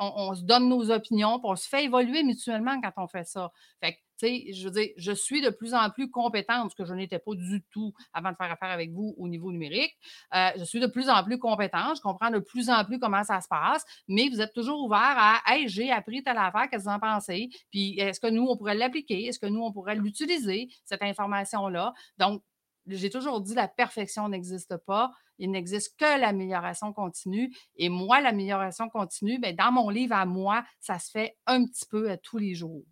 [0.00, 3.24] on, on, se donne nos opinions, puis on se fait évoluer mutuellement quand on fait
[3.24, 3.52] ça.
[3.80, 6.94] Fait que je veux dire, je suis de plus en plus compétente, ce que je
[6.94, 9.96] n'étais pas du tout avant de faire affaire avec vous au niveau numérique.
[10.34, 13.24] Euh, je suis de plus en plus compétente, je comprends de plus en plus comment
[13.24, 16.84] ça se passe, mais vous êtes toujours ouvert à Hey, j'ai appris telle affaire, qu'est-ce
[16.84, 17.48] que vous en pensez?
[17.70, 19.26] Puis est-ce que nous, on pourrait l'appliquer?
[19.26, 21.92] Est-ce que nous, on pourrait l'utiliser, cette information-là?
[22.18, 22.42] Donc,
[22.86, 25.12] j'ai toujours dit la perfection n'existe pas.
[25.38, 27.54] Il n'existe que l'amélioration continue.
[27.76, 31.84] Et moi, l'amélioration continue, bien, dans mon livre à moi, ça se fait un petit
[31.86, 32.84] peu à tous les jours.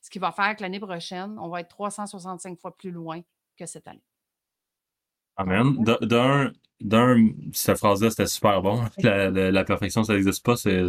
[0.00, 3.20] Ce qui va faire que l'année prochaine, on va être 365 fois plus loin
[3.56, 4.02] que cette année.
[5.36, 5.84] Amen.
[6.80, 8.84] D'un, cette phrase-là, c'était super bon.
[9.02, 10.56] La, perfection, ça n'existe pas.
[10.56, 10.88] C'est,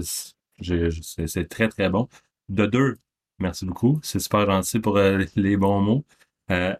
[1.49, 2.07] très, très bon.
[2.49, 2.97] De deux,
[3.39, 3.99] merci beaucoup.
[4.03, 6.05] C'est super gentil pour euh, les bons mots.
[6.51, 6.75] Euh,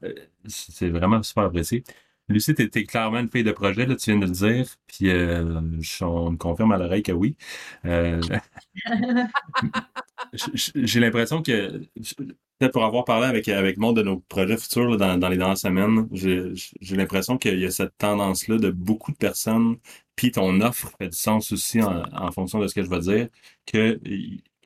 [0.46, 1.84] c'est vraiment super apprécié.
[2.30, 5.10] Lucie, tu es, clairement une fille de projet, là, tu viens de le dire, puis
[5.10, 5.60] euh,
[6.02, 7.36] on me confirme à l'oreille que oui.
[7.86, 8.22] Euh,
[10.76, 11.80] j'ai l'impression que,
[12.60, 16.08] peut-être pour avoir parlé avec, avec de nos projets futurs dans, dans les dernières semaines,
[16.12, 19.78] j'ai l'impression qu'il y a cette tendance-là de beaucoup de personnes,
[20.16, 23.00] puis ton offre fait du sens aussi en, en fonction de ce que je vais
[23.00, 23.28] dire,
[23.66, 24.00] que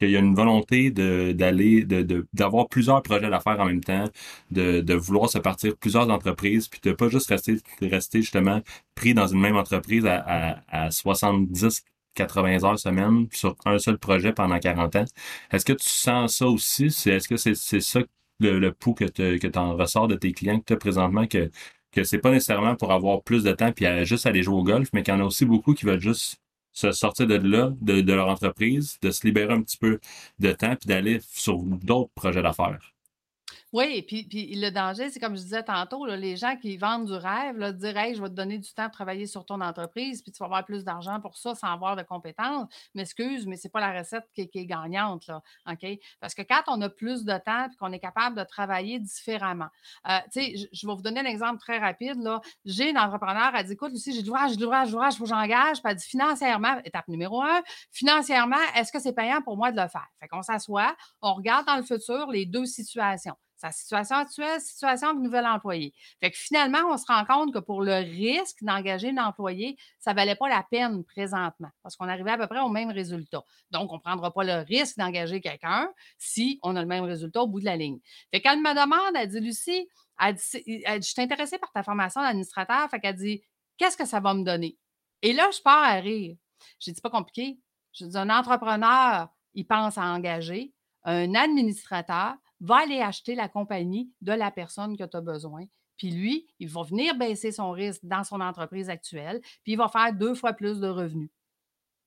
[0.03, 4.05] qu'il y a une volonté d'avoir plusieurs projets d'affaires en même temps,
[4.51, 8.61] de, vouloir se partir plusieurs entreprises, puis de pas juste rester, rester justement
[8.95, 11.83] pris dans une même entreprise à, à, à 70,
[12.15, 15.05] 80 heures semaine sur un seul projet pendant 40 ans.
[15.51, 16.85] Est-ce que tu sens ça aussi?
[16.85, 18.01] est-ce que c'est, ça
[18.39, 21.49] le, le pouls que tu en ressors de tes clients que tu as présentement que
[21.93, 24.89] que c'est pas nécessairement pour avoir plus de temps puis juste aller jouer au golf,
[24.93, 26.37] mais qu'il y en a aussi beaucoup qui veulent juste
[26.73, 29.99] se sortir de là, de, leur entreprise, de se libérer un petit peu
[30.39, 32.92] de temps, puis d'aller sur d'autres projets d'affaires.
[33.73, 37.13] Oui, puis, puis le danger, c'est comme je disais tantôt, les gens qui vendent du
[37.13, 40.21] rêve, là, dire Hey, je vais te donner du temps de travailler sur ton entreprise,
[40.21, 42.67] puis tu vas avoir plus d'argent pour ça sans avoir de compétences.
[42.93, 45.25] M'excuse, mais ce n'est pas la recette qui, est gagnante.
[45.25, 45.41] Là?
[46.19, 49.69] Parce que quand on a plus de temps et qu'on est capable de travailler différemment,
[50.07, 52.21] euh, sais, je, vais vous donner un exemple très rapide.
[52.21, 52.41] Là.
[52.65, 55.23] J'ai une entrepreneur, elle dit Écoute, Lucie, j'ai de l'ouvrage, j'ai de l'ouvrage, il faut
[55.23, 55.81] que j'engage.
[55.81, 59.81] Puis elle dit financièrement, étape numéro un, financièrement, est-ce que c'est payant pour moi de
[59.81, 60.07] le faire?
[60.19, 65.13] Fait qu'on s'assoit, on regarde dans le futur les deux situations sa situation actuelle, situation
[65.13, 65.93] de nouvel employé.
[66.19, 70.11] Fait que finalement, on se rend compte que pour le risque d'engager un employé, ça
[70.11, 73.41] ne valait pas la peine présentement parce qu'on arrivait à peu près au même résultat.
[73.71, 77.41] Donc, on ne prendra pas le risque d'engager quelqu'un si on a le même résultat
[77.41, 77.99] au bout de la ligne.
[78.31, 79.87] Fait qu'elle me demande, elle dit, Lucie,
[80.19, 82.89] elle dit, je suis intéressée par ta formation d'administrateur.
[82.89, 83.43] Fait qu'elle dit,
[83.77, 84.77] qu'est-ce que ça va me donner?
[85.21, 86.35] Et là, je pars à rire.
[86.79, 87.57] J'ai dit, pas compliqué.
[87.93, 90.73] Je dis, un entrepreneur, il pense à engager.
[91.05, 95.65] Un administrateur, va aller acheter la compagnie de la personne que tu as besoin.
[95.97, 99.89] Puis lui, il va venir baisser son risque dans son entreprise actuelle, puis il va
[99.89, 101.29] faire deux fois plus de revenus.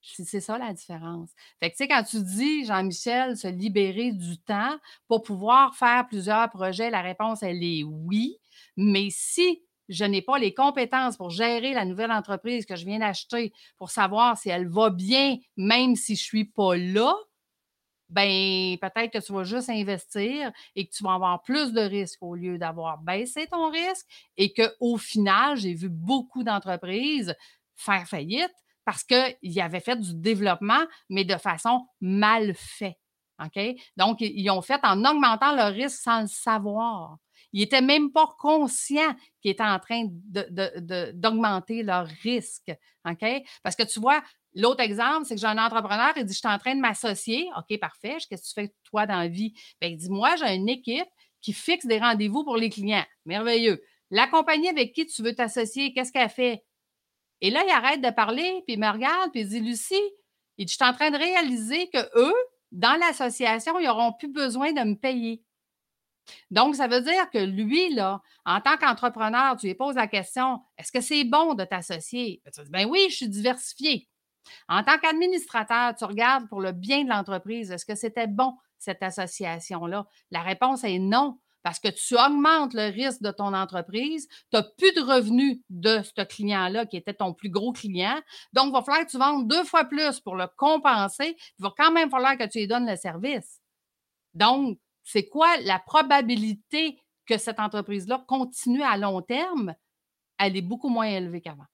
[0.03, 1.31] C'est ça la différence.
[1.59, 4.77] Fait que, tu sais, quand tu dis, Jean-Michel, se libérer du temps
[5.09, 8.38] pour pouvoir faire plusieurs projets, la réponse, elle est oui.
[8.77, 13.01] Mais si je n'ai pas les compétences pour gérer la nouvelle entreprise que je viens
[13.01, 17.14] d'acheter, pour savoir si elle va bien, même si je ne suis pas là,
[18.09, 22.23] ben peut-être que tu vas juste investir et que tu vas avoir plus de risques
[22.23, 27.35] au lieu d'avoir baissé ton risque et qu'au final, j'ai vu beaucoup d'entreprises
[27.75, 32.99] faire faillite parce qu'ils avaient fait du développement, mais de façon mal faite.
[33.45, 33.59] OK?
[33.97, 37.19] Donc, ils ont fait en augmentant le risque sans le savoir.
[37.53, 40.05] Ils n'étaient même pas conscients qu'ils étaient en train
[41.14, 42.73] d'augmenter de, leur risque.
[43.05, 43.25] OK?
[43.62, 44.23] Parce que tu vois,
[44.57, 47.49] l'autre exemple, c'est que j'ai un entrepreneur, il dit Je suis en train de m'associer.
[47.57, 48.16] OK, parfait.
[48.29, 49.53] Qu'est-ce que tu fais toi dans la vie?
[49.81, 51.09] Bien, il dit Moi, j'ai une équipe
[51.40, 53.05] qui fixe des rendez-vous pour les clients.
[53.25, 53.83] Merveilleux.
[54.11, 56.64] La compagnie avec qui tu veux t'associer, qu'est-ce qu'elle fait?
[57.40, 59.95] Et là, il arrête de parler, puis il me regarde, puis il dit Lucie,
[60.59, 62.35] il dit, je suis en train de réaliser que eux,
[62.73, 65.42] dans l'association, ils n'auront plus besoin de me payer.
[66.51, 70.90] Donc, ça veut dire que lui, en tant qu'entrepreneur, tu lui poses la question est-ce
[70.90, 72.42] que c'est bon de t'associer?
[72.45, 74.09] Ben, ben oui, je suis diversifié.
[74.68, 79.02] En tant qu'administrateur, tu regardes pour le bien de l'entreprise est-ce que c'était bon, cette
[79.02, 80.06] association-là?
[80.30, 84.62] La réponse est non parce que tu augmentes le risque de ton entreprise, tu n'as
[84.62, 88.20] plus de revenus de ce client-là qui était ton plus gros client.
[88.52, 91.37] Donc, il va falloir que tu vendes deux fois plus pour le compenser.
[91.59, 93.61] Il va quand même falloir que tu lui donnes le service.
[94.32, 99.74] Donc, c'est quoi la probabilité que cette entreprise-là continue à long terme?
[100.38, 101.66] Elle est beaucoup moins élevée qu'avant.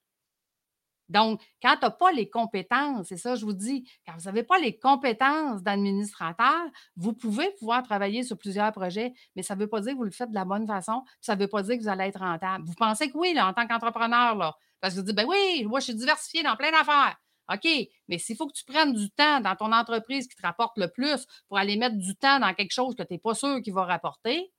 [1.13, 4.41] Donc, quand tu n'as pas les compétences, c'est ça, je vous dis, quand vous n'avez
[4.41, 6.59] pas les compétences d'administrateur,
[6.95, 10.03] vous pouvez pouvoir travailler sur plusieurs projets, mais ça ne veut pas dire que vous
[10.03, 12.19] le faites de la bonne façon, ça ne veut pas dire que vous allez être
[12.19, 12.65] rentable.
[12.65, 15.85] Vous pensez que oui, en tant qu'entrepreneur, parce que vous dites, ben oui, moi, je
[15.85, 17.15] suis diversifié dans plein d'affaires.
[17.53, 17.67] OK,
[18.07, 20.87] mais s'il faut que tu prennes du temps dans ton entreprise qui te rapporte le
[20.87, 23.73] plus pour aller mettre du temps dans quelque chose que tu n'es pas sûr qu'il
[23.73, 24.51] va rapporter,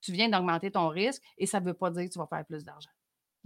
[0.00, 2.44] tu viens d'augmenter ton risque et ça ne veut pas dire que tu vas faire
[2.44, 2.90] plus d'argent.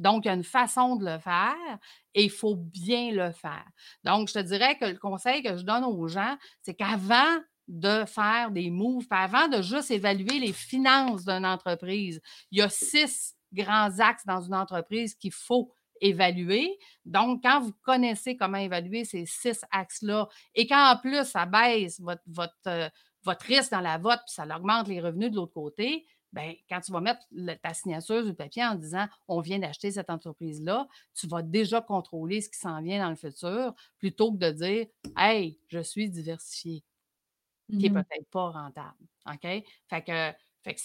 [0.01, 1.79] Donc, il y a une façon de le faire
[2.15, 3.67] et il faut bien le faire.
[4.03, 8.05] Donc, je te dirais que le conseil que je donne aux gens, c'est qu'avant de
[8.07, 13.37] faire des moves, avant de juste évaluer les finances d'une entreprise, il y a six
[13.53, 16.79] grands axes dans une entreprise qu'il faut évaluer.
[17.05, 22.23] Donc, quand vous connaissez comment évaluer ces six axes-là et qu'en plus, ça baisse votre,
[22.27, 22.89] votre, euh,
[23.23, 26.81] votre risque dans la vote puis ça augmente les revenus de l'autre côté, ben, quand
[26.81, 27.21] tu vas mettre
[27.63, 31.81] ta signature sur le papier en disant on vient d'acheter cette entreprise-là, tu vas déjà
[31.81, 36.09] contrôler ce qui s'en vient dans le futur plutôt que de dire Hey, je suis
[36.09, 36.85] diversifié,
[37.79, 39.07] qui n'est mmh peut-être pas rentable.
[39.27, 39.43] OK?
[39.43, 40.81] Fait que, fait que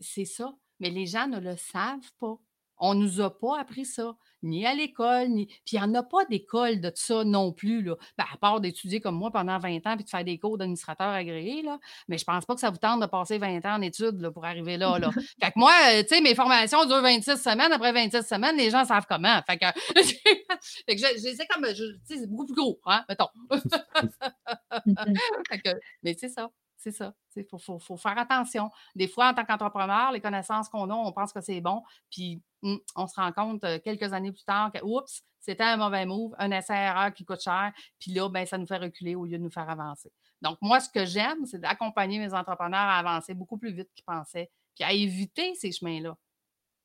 [0.00, 0.54] c'est ça.
[0.80, 2.38] Mais les gens ne le savent pas.
[2.84, 5.46] On ne nous a pas appris ça, ni à l'école, ni.
[5.46, 7.94] Puis il n'y en a pas d'école de ça non plus, là.
[8.18, 11.06] Ben, à part d'étudier comme moi pendant 20 ans puis de faire des cours d'administrateur
[11.06, 11.78] agréé, là.
[12.08, 14.28] Mais je ne pense pas que ça vous tente de passer 20 ans en études
[14.30, 15.10] pour arriver là, là.
[15.40, 17.70] fait que moi, euh, tu sais, mes formations durent 26 semaines.
[17.70, 19.40] Après 26 semaines, les gens savent comment.
[19.46, 21.64] Fait que, fait que c'est comme.
[21.68, 23.28] Tu sais, c'est beaucoup plus gros, hein, mettons.
[25.48, 25.70] fait que,
[26.02, 26.50] mais c'est ça.
[26.76, 27.14] C'est ça.
[27.36, 28.68] Il faut, faut, faire attention.
[28.96, 31.80] Des fois, en tant qu'entrepreneur, les connaissances qu'on a, on pense que c'est bon.
[32.10, 36.34] Puis on se rend compte quelques années plus tard que, oups, c'était un mauvais move,
[36.38, 39.42] un essai-erreur qui coûte cher, puis là, ben, ça nous fait reculer au lieu de
[39.42, 40.12] nous faire avancer.
[40.40, 44.04] Donc, moi, ce que j'aime, c'est d'accompagner mes entrepreneurs à avancer beaucoup plus vite qu'ils
[44.04, 46.16] pensaient, puis à éviter ces chemins-là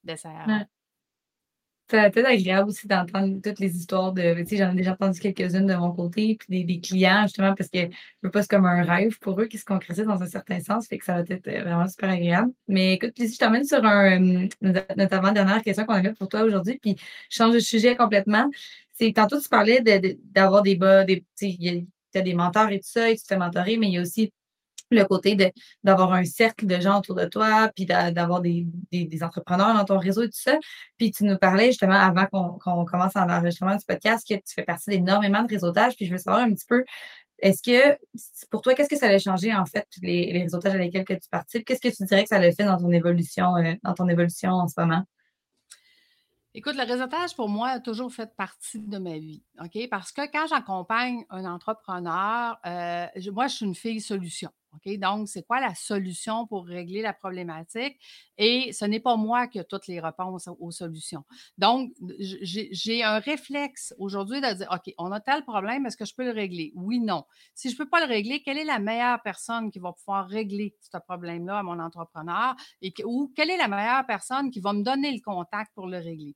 [0.03, 0.65] d'essai-erreur.
[1.87, 4.35] Peut être agréable aussi d'entendre toutes les histoires de.
[4.43, 7.69] Tu sais, j'en ai déjà entendu quelques-unes de mon côté, puis des, clients, justement, parce
[7.69, 7.79] que
[8.23, 10.87] je pas, c'est comme un rêve pour eux qui se concrétise dans un certain sens,
[10.87, 12.51] fait que ça va être euh, vraiment super agréable.
[12.67, 16.43] Mais écoute, puis je t'emmène sur un, euh, notre avant-dernière question qu'on avait pour toi
[16.43, 16.95] aujourd'hui, puis
[17.29, 18.49] je change de sujet complètement.
[18.93, 19.81] C'est tantôt, tu parlais
[20.33, 23.37] d'avoir des bas, des, tu as des mentors et tout ça, et tu te fais
[23.37, 24.31] mentorer, mais il y a aussi
[24.89, 25.35] le côté
[25.83, 28.67] d'avoir un cercle de gens autour de toi, puis d'avoir des,
[29.21, 30.57] entrepreneurs dans ton réseau et tout ça.
[30.97, 34.63] Puis tu nous parlais justement avant qu'on commence en enregistrement du podcast que tu fais
[34.63, 35.95] partie d'énormément de réseautage.
[35.95, 36.83] Puis je veux savoir un petit peu,
[37.39, 37.97] est-ce que
[38.49, 41.13] pour toi, qu'est-ce que ça a changé en fait, les, les réseautages à lesquels que
[41.13, 41.65] tu participes?
[41.65, 44.51] Qu'est-ce que tu dirais que ça a fait dans ton évolution, euh, dans ton évolution
[44.51, 45.03] en ce moment?
[46.57, 49.43] Écoute, le réseautage, pour moi, a toujours fait partie de ma vie.
[49.63, 49.77] OK?
[49.91, 54.49] Parce que quand j'accompagne un entrepreneur, euh, moi, je suis une fille solution.
[54.97, 57.97] Donc, c'est quoi la solution pour régler la problématique?
[58.37, 61.23] Et ce n'est pas moi qui ai toutes les réponses aux solutions.
[61.57, 66.13] Donc, j'ai un réflexe aujourd'hui de dire, OK, on a tel problème, est-ce que je
[66.13, 66.71] peux le régler?
[66.75, 67.25] Oui, non.
[67.53, 70.27] Si je ne peux pas le régler, quelle est la meilleure personne qui va pouvoir
[70.27, 72.55] régler ce problème-là à mon entrepreneur?
[72.81, 75.97] Et, ou quelle est la meilleure personne qui va me donner le contact pour le
[75.97, 76.35] régler?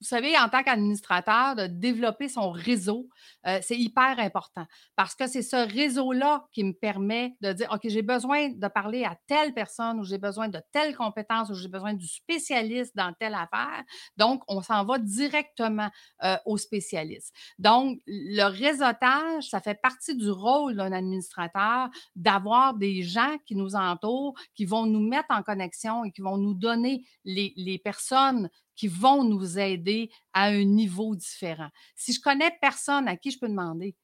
[0.00, 3.08] Vous savez, en tant qu'administrateur, de développer son réseau,
[3.46, 7.80] euh, c'est hyper important parce que c'est ce réseau-là qui me permet de dire, OK,
[7.84, 11.68] j'ai besoin de parler à telle personne ou j'ai besoin de telle compétence ou j'ai
[11.68, 13.82] besoin du spécialiste dans telle affaire.
[14.16, 15.90] Donc, on s'en va directement
[16.22, 17.34] euh, au spécialiste.
[17.58, 23.74] Donc, le réseautage, ça fait partie du rôle d'un administrateur d'avoir des gens qui nous
[23.74, 28.48] entourent, qui vont nous mettre en connexion et qui vont nous donner les, les personnes
[28.78, 31.68] qui vont nous aider à un niveau différent.
[31.96, 33.94] Si je connais personne à qui je peux demander,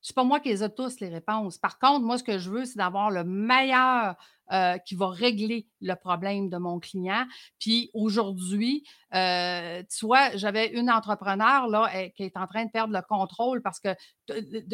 [0.00, 1.58] C'est pas moi qui les ai tous les réponses.
[1.58, 4.14] Par contre, moi, ce que je veux, c'est d'avoir le meilleur
[4.52, 7.26] euh, qui va régler le problème de mon client.
[7.58, 12.94] Puis aujourd'hui, euh, tu vois, j'avais une entrepreneur là, qui est en train de perdre
[12.94, 13.88] le contrôle parce que,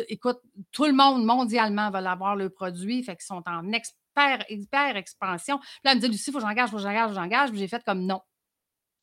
[0.09, 0.41] écoute,
[0.73, 5.59] tout le monde mondialement va avoir le produit, fait qu'ils sont en expert, hyper expansion.
[5.85, 7.15] Là, elle me dit, Lucie, il faut que j'engage, il faut que j'engage, il faut
[7.15, 7.51] que j'engage.
[7.55, 8.21] J'ai fait comme non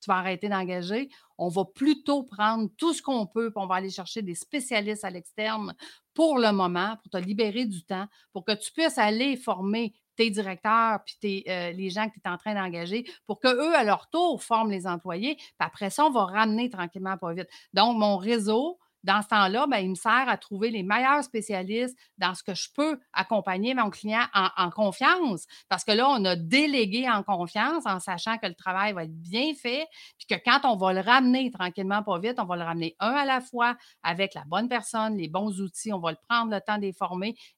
[0.02, 1.10] tu vas arrêter d'engager.
[1.38, 5.06] On va plutôt prendre tout ce qu'on peut, puis on va aller chercher des spécialistes
[5.06, 5.74] à l'externe
[6.14, 10.30] pour le moment, pour te libérer du temps, pour que tu puisses aller former tes
[10.30, 14.10] directeurs puis euh, les gens que tu es en train d'engager pour qu'eux, à leur
[14.10, 15.36] tour, forment les employés.
[15.36, 17.47] Puis après ça, on va ramener tranquillement pas vite.
[17.74, 21.97] Donc, mon réseau, dans ce temps-là, ben, il me sert à trouver les meilleurs spécialistes
[22.18, 25.45] dans ce que je peux accompagner mon client en, confiance.
[25.70, 29.22] Parce que là, on a délégué en confiance en sachant que le travail va être
[29.22, 29.88] bien fait,
[30.18, 33.12] puis que quand on va le ramener tranquillement, pas vite, on va le ramener un
[33.12, 36.62] à la fois avec la bonne personne, les bons outils, on va le prendre le
[36.62, 36.91] temps de.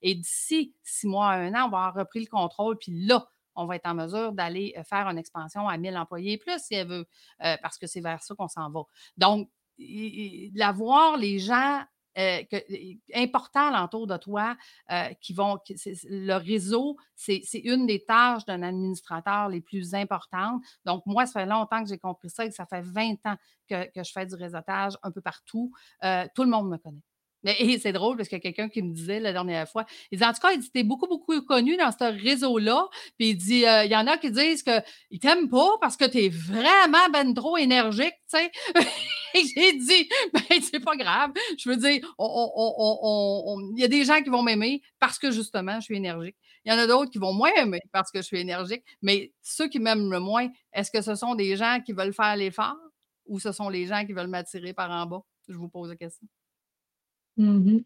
[0.01, 3.27] Et d'ici six mois à un an, on va avoir repris le contrôle, puis là,
[3.55, 6.75] on va être en mesure d'aller euh, faire une expansion à 1000 employés plus si
[6.75, 7.07] elle veut,
[7.43, 8.81] euh, parce que c'est vers ça qu'on s'en va.
[9.17, 11.83] Donc, l'avoir les gens
[12.17, 12.43] euh,
[13.15, 14.55] importants alentour de toi
[14.91, 15.57] euh, qui vont.
[15.67, 20.61] le réseau, c'est une des tâches d'un administrateur les plus importantes.
[20.85, 23.35] Donc, moi, ça fait longtemps que j'ai compris ça et que ça fait 20 ans
[23.67, 25.71] que, je fais du réseautage un peu partout.
[26.03, 27.01] Euh, tout le monde me connaît.
[27.45, 30.17] Et c'est drôle parce qu'il y a quelqu'un qui me disait la dernière fois, il
[30.17, 32.87] dit en tout cas, il dit, t'es beaucoup, beaucoup connu dans ce réseau-là.
[33.17, 36.19] Puis il dit, il y en a qui disent qu'ils t'aiment pas parce que tu
[36.19, 38.51] es vraiment ben trop énergique, tu sais.
[39.35, 41.31] Et j'ai dit, ben, c'est pas grave.
[41.57, 45.85] Je veux dire, il y a des gens qui vont m'aimer parce que justement, je
[45.85, 46.35] suis énergique.
[46.65, 48.83] Il y en a d'autres qui vont moins aimer parce que je suis énergique.
[49.01, 52.35] Mais ceux qui m'aiment le moins, est-ce que ce sont des gens qui veulent faire
[52.35, 52.77] l'effort
[53.25, 55.21] ou ce sont les gens qui veulent m'attirer par en bas?
[55.49, 56.27] Je vous pose la question.
[57.37, 57.83] Mm-hmm.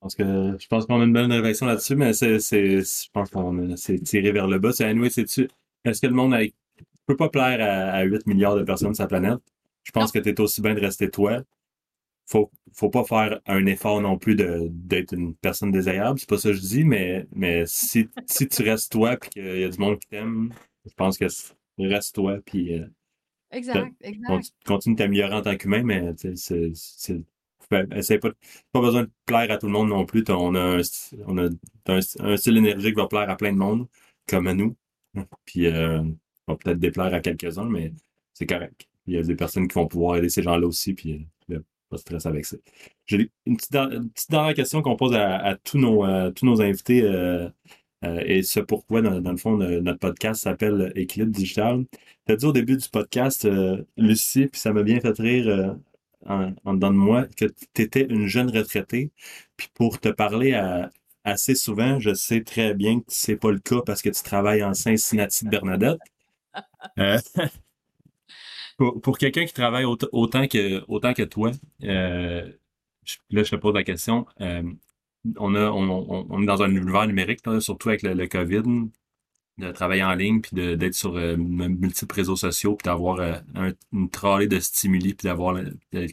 [0.00, 3.76] Parce que je pense qu'on a une bonne réflexion là-dessus, mais c'est, je pense qu'on
[3.76, 4.72] s'est tiré vers le bas.
[4.72, 5.48] C'est anyway, c'est-tu,
[5.84, 6.48] est-ce que le monde ne
[7.06, 9.38] peut pas plaire à, à, 8 milliards de personnes sur la planète?
[9.84, 11.42] Je pense que tu es aussi bien de rester toi.
[12.26, 16.18] Faut, faut pas faire un effort non plus de, d'être une personne désagréable.
[16.18, 19.60] C'est pas ça que je dis, mais, mais si, si tu restes toi et qu'il
[19.60, 20.52] y a du monde qui t'aime,
[20.84, 21.26] je pense que
[21.78, 22.86] reste toi puis euh,
[23.50, 24.52] exact, exact.
[24.66, 27.20] Continue, de t'améliorer en tant qu'humain, mais c'est, c'est,
[28.18, 28.30] pas,
[28.72, 30.24] pas besoin de plaire à tout le monde non plus.
[30.28, 30.80] On a, un,
[31.26, 31.48] on a
[31.86, 33.88] un, style énergique qui va plaire à plein de monde,
[34.28, 34.76] comme à nous.
[35.44, 36.00] Puis euh,
[36.46, 37.92] on va peut-être déplaire à quelques-uns, mais
[38.34, 41.26] c'est correct il y a des personnes qui vont pouvoir aider ces gens-là aussi, puis
[41.50, 41.58] euh,
[41.88, 42.56] pas de stress avec ça.
[43.04, 43.72] J'ai une petite,
[44.30, 46.98] dernière question qu'on pose à, tous, nos, euh, tous nos invités,
[48.04, 51.84] et ce pourquoi, dans, le fond, notre podcast s'appelle Équilibre digital.
[52.26, 53.48] Tu as dit au début du podcast,
[53.96, 55.76] Lucie, puis ça m'a bien fait rire
[56.26, 59.10] en, en dedans de moi, que tu étais une jeune retraitée,
[59.56, 60.54] puis pour te parler
[61.24, 64.64] assez souvent, je sais très bien que c'est pas le cas parce que tu travailles
[64.64, 65.98] en Cincinnati de Bernadette.
[69.02, 71.52] Pour, quelqu'un qui travaille autant, que, autant que toi,
[71.84, 72.50] euh,
[73.30, 74.26] là, je te pose la question.
[74.40, 74.62] Euh,
[75.36, 78.62] on, a, on, est dans un univers numérique, surtout avec le, COVID,
[79.58, 83.20] de travailler en ligne, puis d'être sur euh, multiples réseaux sociaux, puis d'avoir
[83.92, 85.58] une trolley de stimuli, puis d'avoir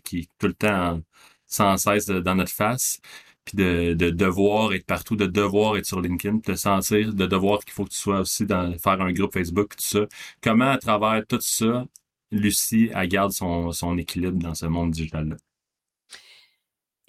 [0.03, 1.01] qui tout le temps
[1.47, 2.99] sans cesse dans notre face,
[3.45, 7.73] puis de, devoir être partout, de devoir être sur LinkedIn, de sentir, de devoir qu'il
[7.73, 10.05] faut que tu sois aussi dans faire un groupe Facebook, tout ça.
[10.41, 11.85] Comment à travers tout ça,
[12.31, 15.37] Lucie, elle garde son, son équilibre dans ce monde digital-là?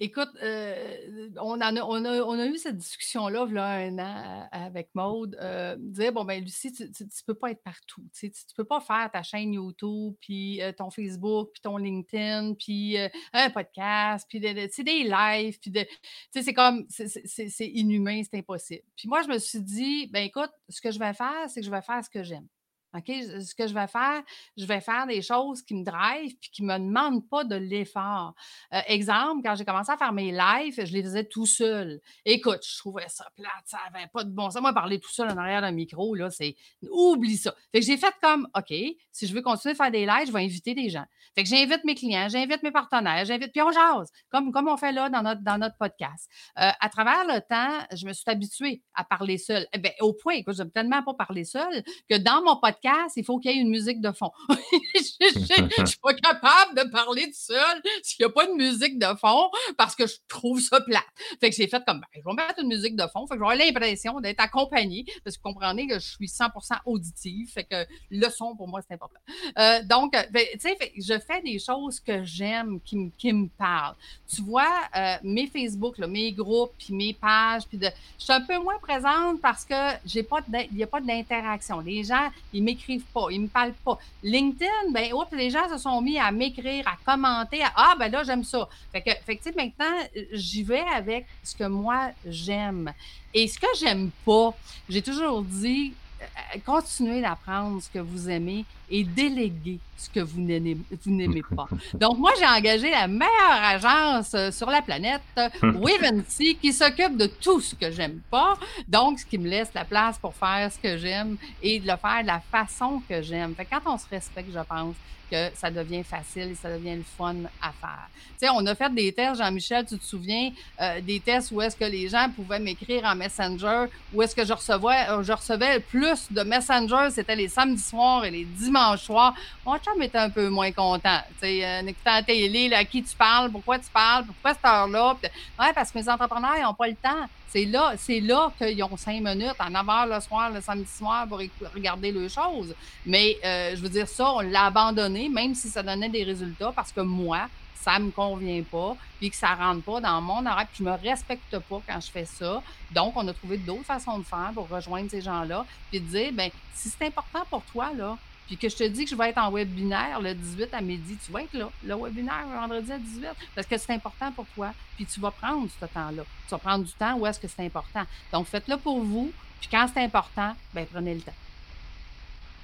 [0.03, 6.25] Écoute, euh, on, a, eu cette discussion-là, a un an, avec Maude, euh, dire, bon,
[6.25, 8.01] ben Lucie, tu ne peux pas être partout.
[8.11, 12.55] Tu ne peux pas faire ta chaîne YouTube, puis euh, ton Facebook, puis ton LinkedIn,
[12.55, 12.97] puis
[13.31, 15.85] un podcast, puis des lives, puis de,
[16.31, 18.83] c'est comme, c'est inhumain, c'est impossible.
[18.97, 21.65] Puis moi, je me suis dit, ben écoute, ce que je vais faire, c'est que
[21.67, 22.47] je vais faire ce que j'aime.
[22.93, 24.21] OK, ce que je vais faire,
[24.57, 27.55] je vais faire des choses qui me drivent puis qui ne me demandent pas de
[27.55, 28.33] l'effort.
[28.73, 32.01] Euh, exemple, quand j'ai commencé à faire mes lives, je les faisais tout seul.
[32.25, 34.61] Écoute, je trouvais ça plate, ça n'avait pas de bon sens.
[34.61, 36.55] Moi, parler tout seul en arrière d'un micro, là, c'est
[36.89, 37.53] oublie ça.
[37.71, 38.73] Fait que j'ai fait comme OK,
[39.11, 41.05] si je veux continuer à faire des lives, je vais inviter des gens.
[41.35, 44.75] Fait que j'invite mes clients, j'invite mes partenaires, j'invite, puis on jase, comme, comme on
[44.75, 46.29] fait là dans notre, dans notre podcast.
[46.59, 49.65] Euh, à travers le temps, je me suis habituée à parler seul.
[49.73, 52.80] Eh ben, au point, écoute, je n'aime tellement pas parler seul que dans mon podcast,
[52.81, 54.31] podcast, il faut qu'il y ait une musique de fond.
[54.49, 58.99] je ne suis pas capable de parler tout seul s'il n'y a pas de musique
[58.99, 61.03] de fond parce que je trouve ça plate.
[61.39, 63.27] Fait que j'ai fait comme, ben, je vais mettre une musique de fond.
[63.27, 66.49] Fait que j'aurai l'impression d'être accompagnée parce que vous comprenez que je suis 100%
[66.85, 67.51] auditive.
[67.51, 69.19] Fait que le son, pour moi, c'est important.
[69.57, 73.95] Euh, donc, ben, tu sais, je fais des choses que j'aime, qui, qui me parlent.
[74.33, 78.41] Tu vois, euh, mes Facebook, mes groupes, puis mes pages, puis de, je suis un
[78.41, 79.75] peu moins présente parce que
[80.05, 80.39] j'ai pas
[80.71, 81.79] il n'y a pas d'interaction.
[81.79, 83.97] Les gens, ils m'écrivent pas, ils me parlent pas.
[84.23, 88.11] LinkedIn, ben, oups, les gens se sont mis à m'écrire, à commenter, à, ah, ben
[88.11, 88.67] là, j'aime ça.
[88.91, 89.97] Fait que, fait que maintenant,
[90.31, 92.91] j'y vais avec ce que moi, j'aime.
[93.33, 94.53] Et ce que j'aime pas,
[94.89, 100.41] j'ai toujours dit, euh, continuez d'apprendre ce que vous aimez et déléguer ce que vous
[100.41, 101.67] n'aimez pas.
[101.93, 105.21] Donc, moi, j'ai engagé la meilleure agence euh, sur la planète,
[105.63, 108.57] Wivency, qui s'occupe de tout ce que j'aime pas.
[108.87, 111.97] Donc, ce qui me laisse la place pour faire ce que j'aime et de le
[111.97, 113.55] faire de la façon que j'aime.
[113.55, 114.95] Fait quand on se respecte, je pense,
[115.31, 118.09] que ça devient facile et ça devient le fun à faire.
[118.13, 121.61] Tu sais, on a fait des tests, Jean-Michel, tu te souviens, euh, des tests où
[121.61, 125.31] est-ce que les gens pouvaient m'écrire en Messenger, où est-ce que je recevais, euh, je
[125.31, 129.33] recevais plus de Messenger, c'était les samedis soirs et les dimanches soirs.
[129.65, 131.19] Mon chum était un peu moins content.
[131.33, 134.53] Tu sais, euh, en écoutant la télé, à qui tu parles, pourquoi tu parles, pourquoi
[134.53, 135.17] cette heure-là.
[135.59, 137.27] Ouais, parce que mes entrepreneurs, ils n'ont pas le temps.
[137.47, 140.89] C'est là, c'est là qu'ils ont cinq minutes, à 9 h le soir, le samedi
[140.89, 141.39] soir, pour
[141.75, 142.73] regarder les choses.
[143.05, 146.71] Mais euh, je veux dire, ça, on l'a abandonné, même si ça donnait des résultats,
[146.73, 147.49] parce que moi,
[147.81, 150.77] ça ne me convient pas, puis que ça ne rentre pas dans mon horaire, puis
[150.79, 152.61] je ne me respecte pas quand je fais ça.
[152.91, 156.31] Donc, on a trouvé d'autres façons de faire pour rejoindre ces gens-là, puis de dire,
[156.31, 158.17] ben si c'est important pour toi, là,
[158.47, 161.17] puis que je te dis que je vais être en webinaire le 18 à midi,
[161.25, 164.73] tu vas être là, le webinaire vendredi à 18, parce que c'est important pour toi.
[164.95, 166.23] Puis tu vas prendre ce temps-là.
[166.47, 168.03] Tu vas prendre du temps où est-ce que c'est important.
[168.31, 169.31] Donc, faites-le pour vous.
[169.59, 171.33] Puis quand c'est important, ben prenez le temps.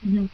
[0.03, 0.27] Mhm.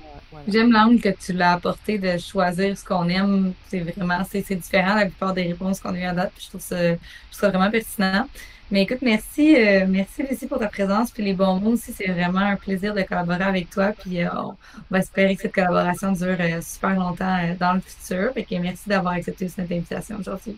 [0.48, 3.54] J'aime l'angle que tu l'as apporté de choisir ce qu'on aime.
[3.70, 6.34] C'est vraiment, c'est différent de la plupart des réponses qu'on a eues à date.
[6.40, 6.98] je trouve ça, je
[7.32, 8.28] trouve ça vraiment pertinent.
[8.72, 11.94] Mais écoute, merci, euh, merci Lucie pour ta présence puis les bons mots aussi.
[11.94, 13.92] C'est vraiment un plaisir de collaborer avec toi.
[13.92, 14.56] Puis euh, on
[14.90, 18.32] va espérer que cette collaboration dure euh, super longtemps dans le futur.
[18.36, 20.58] Et merci d'avoir accepté cette invitation aujourd'hui.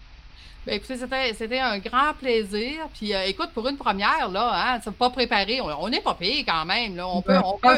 [0.68, 2.88] Écoutez, c'était, un grand plaisir.
[2.98, 5.62] Puis, écoute, pour une première, là, hein, c'est pas préparé.
[5.62, 6.96] On n'est pas payé quand même.
[6.96, 7.08] Là.
[7.08, 7.76] On, peut, on, peut,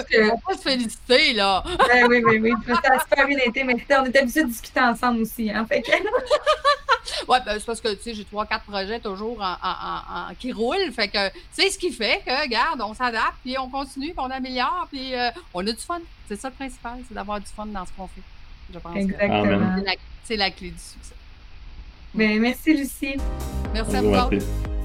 [0.56, 1.64] se féliciter, là.
[1.88, 2.52] Ben, oui, oui, oui.
[2.68, 3.64] Ça a super bien été.
[3.64, 5.50] Mais on est habitué de discuter ensemble aussi.
[5.50, 5.84] Hein, fait
[7.28, 10.92] Oui, ben, c'est parce que, tu sais, j'ai trois, quatre projets toujours en, qui roulent.
[10.94, 11.18] Fait que
[11.52, 15.14] c'est ce qui fait que, regarde, on s'adapte, puis on continue, puis on améliore, puis
[15.16, 16.00] euh, on a du fun.
[16.28, 18.22] C'est ça le principal, c'est d'avoir du fun dans ce qu'on fait.
[18.74, 19.76] Je pense Exactement.
[20.24, 21.16] c'est la, clé du succès.
[22.18, 23.18] Mais ben, merci, Lucie.
[23.74, 24.77] Merci à vous.